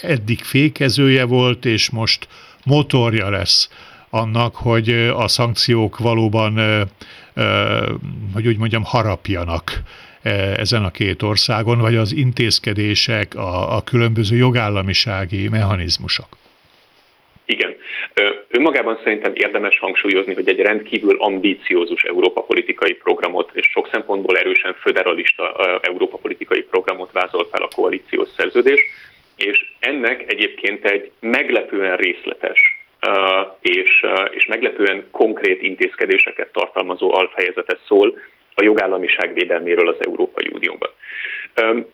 [0.02, 2.28] eddig fékezője volt, és most
[2.64, 3.70] motorja lesz
[4.16, 6.60] annak, hogy a szankciók valóban,
[8.34, 9.72] hogy úgy mondjam, harapjanak
[10.58, 16.28] ezen a két országon, vagy az intézkedések, a, a különböző jogállamisági mechanizmusok?
[17.46, 17.76] Igen.
[18.50, 24.74] Önmagában szerintem érdemes hangsúlyozni, hogy egy rendkívül ambíciózus Európa politikai programot és sok szempontból erősen
[24.74, 28.82] föderalista Európa politikai programot vázolt fel a koalíciós szerződés,
[29.36, 32.75] és ennek egyébként egy meglepően részletes
[33.62, 38.18] és, és meglepően konkrét intézkedéseket tartalmazó alfejezetet szól
[38.56, 40.90] a jogállamiság védelméről az Európai Unióban.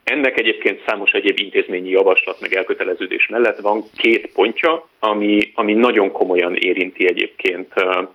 [0.04, 6.12] Ennek egyébként számos egyéb intézményi javaslat meg elköteleződés mellett van két pontja, ami, ami nagyon
[6.12, 7.74] komolyan érinti egyébként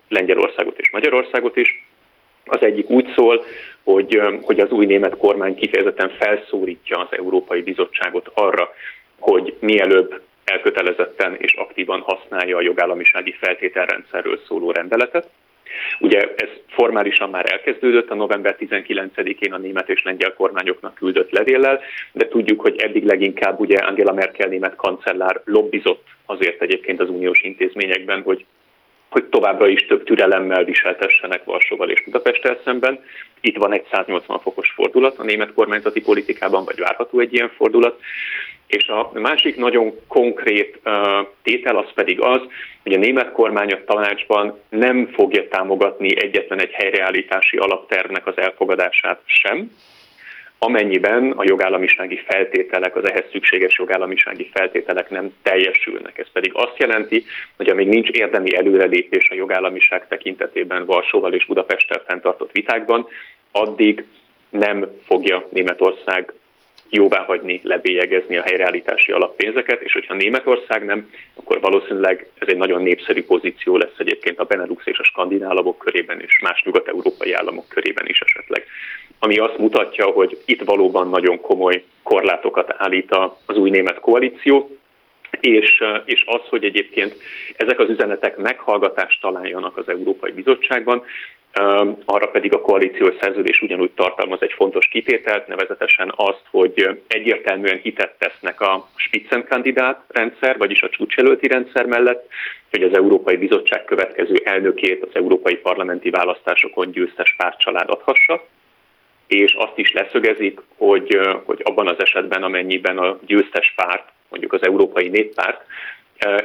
[0.09, 1.86] Lengyelországot és Magyarországot is.
[2.44, 3.44] Az egyik úgy szól,
[3.84, 8.72] hogy, hogy az új német kormány kifejezetten felszólítja az Európai Bizottságot arra,
[9.18, 15.28] hogy mielőbb elkötelezetten és aktívan használja a jogállamisági feltételrendszerről szóló rendeletet.
[16.01, 21.80] Ugye ez formálisan már elkezdődött a november 19-én a német és lengyel kormányoknak küldött levéllel,
[22.12, 27.40] de tudjuk, hogy eddig leginkább ugye Angela Merkel német kancellár lobbizott azért egyébként az uniós
[27.40, 28.44] intézményekben, hogy
[29.11, 33.05] hogy továbbra is több türelemmel viseltessenek Varsóval és Budapesttel szemben.
[33.41, 38.01] Itt van egy 180 fokos fordulat a német kormányzati politikában, vagy várható egy ilyen fordulat.
[38.67, 40.81] És a másik nagyon konkrét
[41.43, 42.41] tétel az pedig az,
[42.83, 49.21] hogy a német kormány a tanácsban nem fogja támogatni egyetlen egy helyreállítási alaptervnek az elfogadását
[49.25, 49.71] sem,
[50.59, 56.19] amennyiben a jogállamisági feltételek, az ehhez szükséges jogállamisági feltételek nem teljesülnek.
[56.19, 57.25] Ez pedig azt jelenti,
[57.57, 63.07] hogy amíg nincs érdemi előrelépés a jogállamiság tekintetében Varsóval és Budapesttel fenntartott vitákban,
[63.53, 64.05] addig
[64.49, 66.33] nem fogja Németország
[66.91, 72.83] jóvá hagyni, lebélyegezni a helyreállítási alappénzeket, és hogyha Németország nem, akkor valószínűleg ez egy nagyon
[72.83, 78.07] népszerű pozíció lesz egyébként a Benelux és a skandinávok körében, és más nyugat-európai államok körében
[78.07, 78.67] is esetleg.
[79.19, 84.79] Ami azt mutatja, hogy itt valóban nagyon komoly korlátokat állít az új német koalíció,
[85.41, 87.17] és, és az, hogy egyébként
[87.57, 91.03] ezek az üzenetek meghallgatást találjanak az Európai Bizottságban,
[92.05, 98.14] arra pedig a koalíciós szerződés ugyanúgy tartalmaz egy fontos kitételt, nevezetesen azt, hogy egyértelműen hitet
[98.19, 102.29] tesznek a Spitzenkandidát rendszer, vagyis a csúcselőti rendszer mellett,
[102.71, 108.45] hogy az Európai Bizottság következő elnökét az európai parlamenti választásokon győztes pártcsalád adhassa,
[109.27, 114.64] és azt is leszögezik, hogy, hogy abban az esetben, amennyiben a győztes párt, mondjuk az
[114.66, 115.64] Európai Néppárt,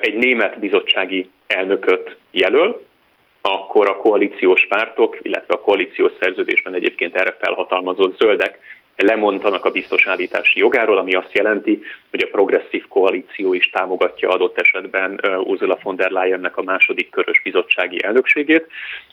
[0.01, 2.85] egy német bizottsági elnököt jelöl,
[3.41, 8.59] akkor a koalíciós pártok, illetve a koalíciós szerződésben egyébként erre felhatalmazott zöldek
[9.01, 15.19] lemondanak a biztosállítási jogáról, ami azt jelenti, hogy a progresszív koalíció is támogatja adott esetben
[15.43, 18.67] Ursula von der Leyennek a második körös bizottsági elnökségét.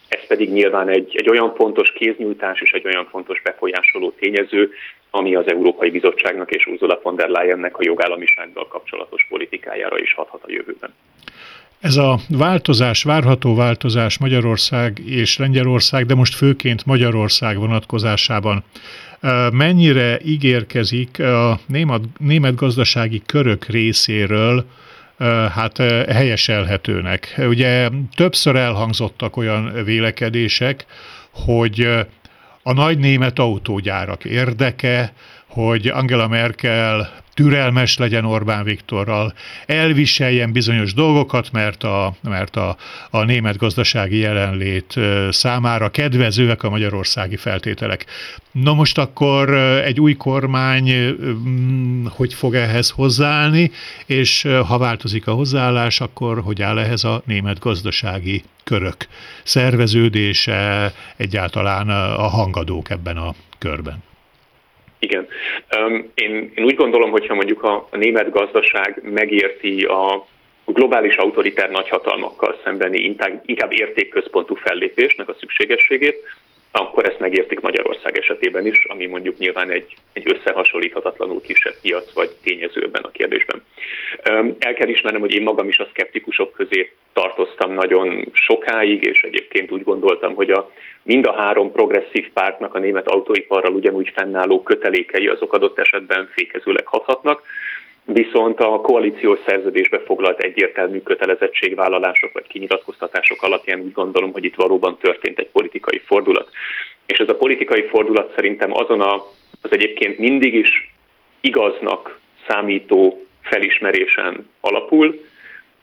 [0.08, 4.72] Ez pedig nyilván egy, egy olyan fontos kéznyújtás és egy olyan fontos befolyásoló tényező,
[5.10, 10.44] ami az Európai Bizottságnak és Ursula von der Leyennek a jogállamisággal kapcsolatos politikájára is hathat
[10.44, 10.94] a jövőben.
[11.80, 18.64] Ez a változás, várható változás Magyarország és Lengyelország, de most főként Magyarország vonatkozásában
[19.52, 24.66] mennyire ígérkezik a német, német gazdasági körök részéről
[25.54, 25.76] hát
[26.08, 27.34] helyeselhetőnek.
[27.38, 30.86] Ugye többször elhangzottak olyan vélekedések,
[31.30, 31.88] hogy
[32.62, 35.12] a nagy német autógyárak érdeke,
[35.46, 39.34] hogy Angela Merkel türelmes legyen Orbán Viktorral,
[39.66, 42.76] elviseljen bizonyos dolgokat, mert a, mert a,
[43.10, 44.94] a német gazdasági jelenlét
[45.30, 48.06] számára kedvezőek a magyarországi feltételek.
[48.52, 51.16] Na most akkor egy új kormány
[52.16, 53.70] hogy fog ehhez hozzáállni,
[54.06, 59.06] és ha változik a hozzáállás, akkor hogy áll ehhez a német gazdasági körök
[59.42, 64.02] szerveződése, egyáltalán a hangadók ebben a körben?
[64.98, 65.26] Igen.
[66.14, 70.26] Én, én úgy gondolom, hogyha mondjuk a, a német gazdaság megérti a
[70.64, 76.16] globális autoritár nagyhatalmakkal szembeni inkább, értékközpontú fellépésnek a szükségességét,
[76.70, 82.30] akkor ezt megértik Magyarország esetében is, ami mondjuk nyilván egy, egy összehasonlíthatatlanul kisebb piac vagy
[82.42, 83.62] tényező ebben a kérdésben.
[84.58, 89.70] El kell ismernem, hogy én magam is a szkeptikusok közé tartoztam nagyon sokáig, és egyébként
[89.70, 90.70] úgy gondoltam, hogy a,
[91.02, 96.86] mind a három progresszív pártnak a német autóiparral ugyanúgy fennálló kötelékei azok adott esetben fékezőleg
[96.86, 97.42] hathatnak,
[98.12, 104.96] viszont a koalíciós szerződésbe foglalt egyértelmű kötelezettségvállalások vagy kinyilatkoztatások alapján úgy gondolom, hogy itt valóban
[105.00, 106.48] történt egy politikai fordulat.
[107.06, 109.14] És ez a politikai fordulat szerintem azon a,
[109.62, 110.94] az egyébként mindig is
[111.40, 115.20] igaznak számító felismerésen alapul,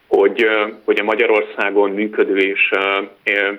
[0.08, 0.46] hogy,
[0.86, 2.72] hogy a Magyarországon működő és,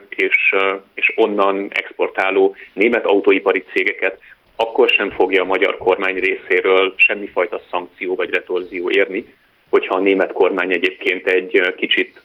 [0.09, 0.55] és,
[0.95, 4.21] és onnan exportáló német autóipari cégeket
[4.57, 9.35] akkor sem fogja a magyar kormány részéről semmifajta szankció vagy retorzió érni,
[9.69, 12.21] hogyha a német kormány egyébként egy kicsit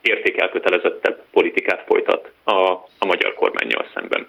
[0.00, 2.52] értékelkötelezettebb politikát folytat a,
[2.98, 4.28] a magyar kormányjal szemben.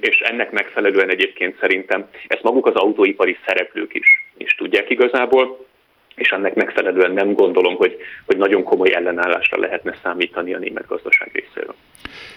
[0.00, 4.06] És ennek megfelelően egyébként szerintem ezt maguk az autóipari szereplők is,
[4.36, 5.66] is tudják igazából,
[6.14, 7.96] és ennek megfelelően nem gondolom, hogy,
[8.26, 11.74] hogy nagyon komoly ellenállásra lehetne számítani a német gazdaság részéről.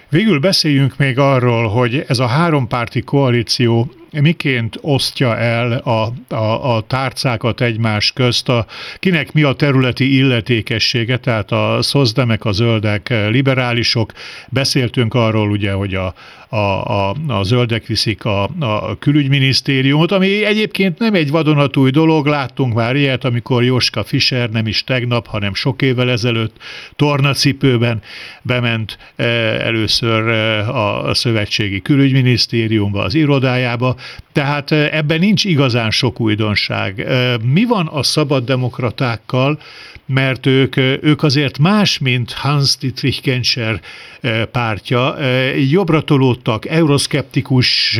[0.10, 6.82] Végül beszéljünk még arról, hogy ez a hárompárti koalíció miként osztja el a, a, a
[6.88, 8.66] tárcákat egymás közt, a,
[9.00, 14.12] kinek mi a területi illetékessége, tehát a szozdemek, a zöldek, liberálisok.
[14.50, 16.14] Beszéltünk arról ugye, hogy a,
[16.50, 22.74] a, a, a zöldek viszik a, a külügyminisztériumot, ami egyébként nem egy vadonatúj dolog, láttunk
[22.74, 26.58] már ilyet, amikor Joska Fischer nem is tegnap, hanem sok évvel ezelőtt
[26.96, 28.02] tornacipőben
[28.42, 29.24] bement e,
[29.62, 30.28] először
[30.68, 33.95] a szövetségi külügyminisztériumba, az irodájába,
[34.32, 37.07] tehát ebben nincs igazán sok újdonság.
[37.43, 39.59] Mi van a szabaddemokratákkal,
[40.05, 43.82] mert ők, ők azért más, mint Hans Dietrich Genscher
[44.51, 45.16] pártja.
[45.70, 47.99] Jobbra tolódtak, euroszkeptikus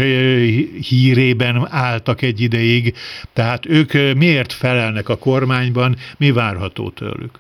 [0.90, 2.96] hírében álltak egy ideig,
[3.34, 7.40] tehát ők miért felelnek a kormányban, mi várható tőlük?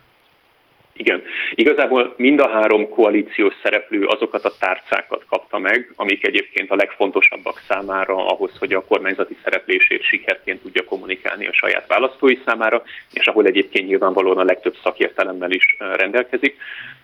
[0.94, 1.22] Igen.
[1.56, 7.62] Igazából mind a három koalíciós szereplő azokat a tárcákat kapta meg, amik egyébként a legfontosabbak
[7.68, 12.84] számára ahhoz, hogy a kormányzati szereplését sikerként tudja kommunikálni a saját választói számára,
[13.14, 16.58] és ahol egyébként nyilvánvalóan a legtöbb szakértelemmel is rendelkezik.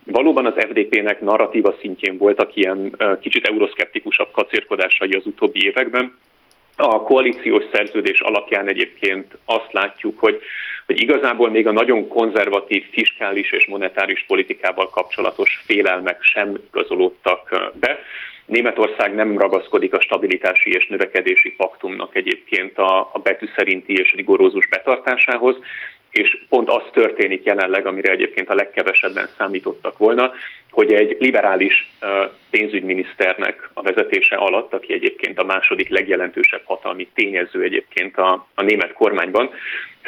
[0.04, 6.18] Valóban az FDP-nek narratíva szintjén voltak ilyen kicsit euroszkeptikusabb kacérkodásai az utóbbi években,
[6.80, 10.42] a koalíciós szerződés alapján egyébként azt látjuk, hogy,
[10.88, 18.00] hogy igazából még a nagyon konzervatív fiskális és monetáris politikával kapcsolatos félelmek sem igazolódtak be.
[18.46, 24.68] Németország nem ragaszkodik a stabilitási és növekedési paktumnak egyébként a, a betű szerinti és rigorózus
[24.68, 25.56] betartásához,
[26.10, 30.34] és pont az történik jelenleg, amire egyébként a legkevesebben számítottak volna,
[30.72, 31.92] hogy egy liberális
[32.50, 38.94] pénzügyminiszternek a vezetése alatt, aki egyébként a második legjelentősebb hatalmi tényező egyébként a, a német
[38.94, 39.50] kormányban,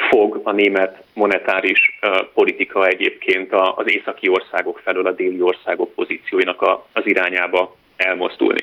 [0.08, 1.98] fog a német monetáris
[2.34, 8.60] politika egyébként az északi országok felől a déli országok pozícióinak az irányába elmozdulni.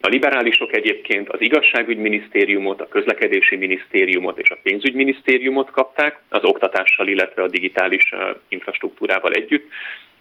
[0.00, 7.42] A liberálisok egyébként az igazságügyminisztériumot, a közlekedési minisztériumot és a pénzügyminisztériumot kapták, az oktatással, illetve
[7.42, 8.14] a digitális
[8.48, 9.70] infrastruktúrával együtt,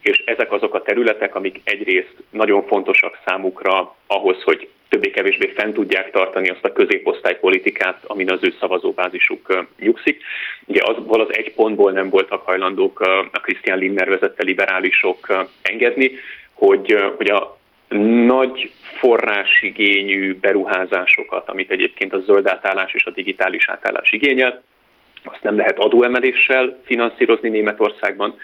[0.05, 6.11] és ezek azok a területek, amik egyrészt nagyon fontosak számukra ahhoz, hogy többé-kevésbé fent tudják
[6.11, 10.23] tartani azt a középosztálypolitikát, amin az ő szavazóbázisuk nyugszik.
[10.65, 12.99] Ugye azból az egy pontból nem voltak hajlandók
[13.31, 16.11] a Christian Lindner vezette liberálisok engedni,
[16.53, 17.57] hogy, hogy a
[18.25, 24.63] nagy forrásigényű beruházásokat, amit egyébként a zöld átállás és a digitális átállás igényel,
[25.23, 28.35] azt nem lehet adóemeléssel finanszírozni Németországban,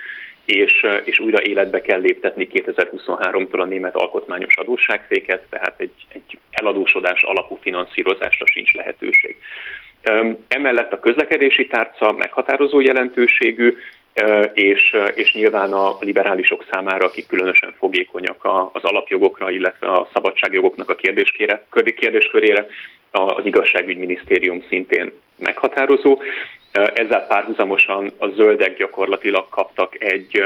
[0.46, 7.24] és, és újra életbe kell léptetni 2023-tól a német alkotmányos adósságféket, tehát egy, egy eladósodás
[7.24, 9.36] alapú finanszírozásra sincs lehetőség.
[10.48, 13.78] Emellett a közlekedési tárca meghatározó jelentőségű,
[14.53, 20.95] és, és nyilván a liberálisok számára, akik különösen fogékonyak az alapjogokra, illetve a szabadságjogoknak a
[20.95, 22.68] kérdéskére, kérdéskörére,
[23.12, 26.22] az igazságügyminisztérium szintén meghatározó.
[26.72, 30.43] Ezzel párhuzamosan a zöldek gyakorlatilag kaptak egy,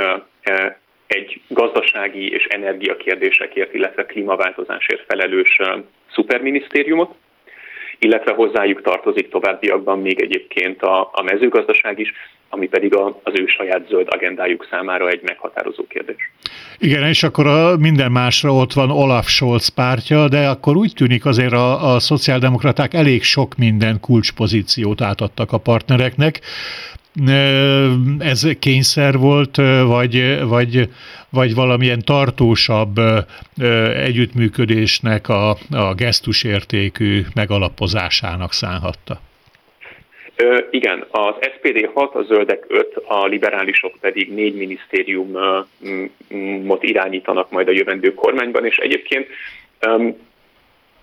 [1.07, 5.59] egy gazdasági és energiakérdésekért, illetve klímaváltozásért felelős
[6.11, 7.15] szuperminisztériumot,
[7.99, 12.13] illetve hozzájuk tartozik továbbiakban még egyébként a, a mezőgazdaság is,
[12.55, 16.31] ami pedig a, az ő saját zöld agendájuk számára egy meghatározó kérdés.
[16.77, 21.25] Igen, és akkor a minden másra ott van Olaf Scholz pártja, de akkor úgy tűnik
[21.25, 26.39] azért a, a szociáldemokraták elég sok minden kulcspozíciót átadtak a partnereknek.
[28.19, 30.89] Ez kényszer volt, vagy, vagy,
[31.29, 32.99] vagy valamilyen tartósabb
[33.95, 39.19] együttműködésnek a, a gesztusértékű megalapozásának szánhatta?
[40.69, 45.67] Igen, az SPD 6, a zöldek 5, a liberálisok pedig négy minisztériumot
[46.83, 49.27] irányítanak majd a jövendő kormányban, és egyébként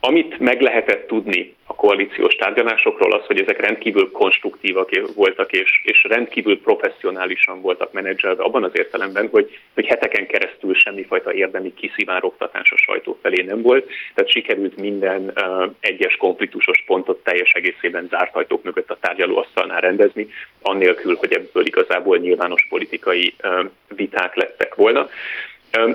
[0.00, 6.04] amit meg lehetett tudni a koalíciós tárgyalásokról az, hogy ezek rendkívül konstruktívak voltak, és, és
[6.08, 12.76] rendkívül professzionálisan voltak menedzselve abban az értelemben, hogy, hogy heteken keresztül semmifajta érdemi kiszivárogtatás a
[12.76, 18.62] sajtó felé nem volt, tehát sikerült minden uh, egyes konfliktusos pontot teljes egészében zárt ajtók
[18.62, 20.28] mögött a tárgyalóasztalnál rendezni,
[20.62, 25.08] annélkül, hogy ebből igazából nyilvános politikai uh, viták lettek volna.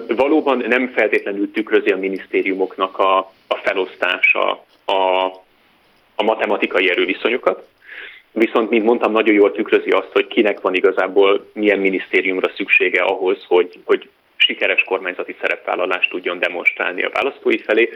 [0.08, 3.18] Valóban nem feltétlenül tükrözi a minisztériumoknak a,
[3.48, 5.32] a felosztása a,
[6.20, 7.68] a matematikai erőviszonyokat,
[8.32, 13.44] viszont, mint mondtam, nagyon jól tükrözi azt, hogy kinek van igazából milyen minisztériumra szüksége ahhoz,
[13.48, 17.90] hogy, hogy sikeres kormányzati szerepvállalást tudjon demonstrálni a választói felé.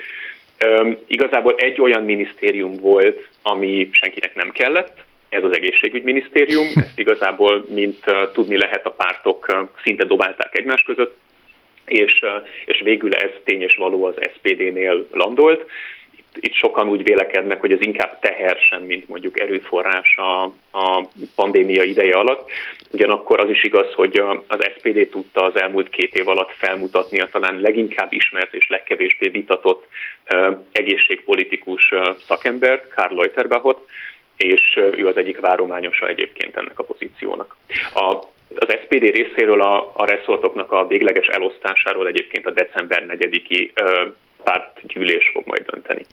[0.66, 7.66] Üm, igazából egy olyan minisztérium volt, ami senkinek nem kellett, ez az egészségügyminisztérium, ezt igazából,
[7.70, 11.18] mint uh, tudni lehet, a pártok uh, szinte dobálták egymás között,
[11.86, 12.26] és,
[12.66, 15.70] és végül ez tény és való az SPD-nél landolt.
[16.40, 21.84] Itt, sokan úgy vélekednek, hogy ez inkább teher sem, mint mondjuk erőforrás a, a pandémia
[21.84, 22.50] ideje alatt.
[22.92, 27.30] Ugyanakkor az is igaz, hogy az SPD tudta az elmúlt két év alatt felmutatni a
[27.32, 29.88] talán leginkább ismert és legkevésbé vitatott
[30.72, 31.94] egészségpolitikus
[32.28, 33.88] szakembert, Karl Leuterbachot,
[34.38, 37.56] és ő az egyik várományosa egyébként ennek a pozíciónak.
[37.94, 43.72] A Az SPD részéről a, a reszortoknak a végleges elosztásáról egyébként a december 4-i
[44.44, 46.06] pártgyűlés fog majd dönteni.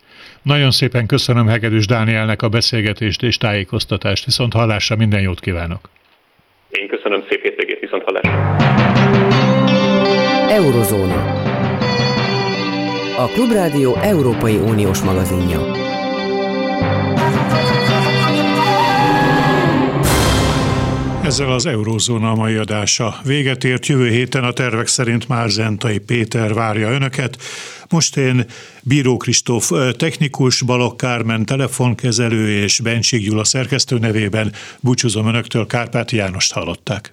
[0.43, 4.25] Nagyon szépen köszönöm Hegedűs Dánielnek a beszélgetést és tájékoztatást.
[4.25, 5.89] Viszont hallásra minden jót kívánok!
[6.71, 8.57] Én köszönöm szép hétvégét, viszont hallásra!
[10.49, 11.47] Eurozóna.
[13.17, 15.87] A Klubrádió Európai Uniós magazinja.
[21.29, 23.87] Ezzel az Eurózóna mai adása véget ért.
[23.87, 27.37] Jövő héten a tervek szerint már Zentai Péter várja önöket.
[27.89, 28.47] Most én
[28.83, 36.53] Bíró Kristóf technikus, Balok Kármen telefonkezelő és Bencsik Gyula szerkesztő nevében búcsúzom önöktől, Kárpát Jánost
[36.53, 37.13] hallották.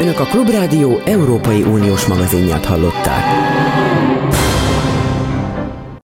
[0.00, 3.24] Önök a Klubrádió Európai Uniós magazinját hallották.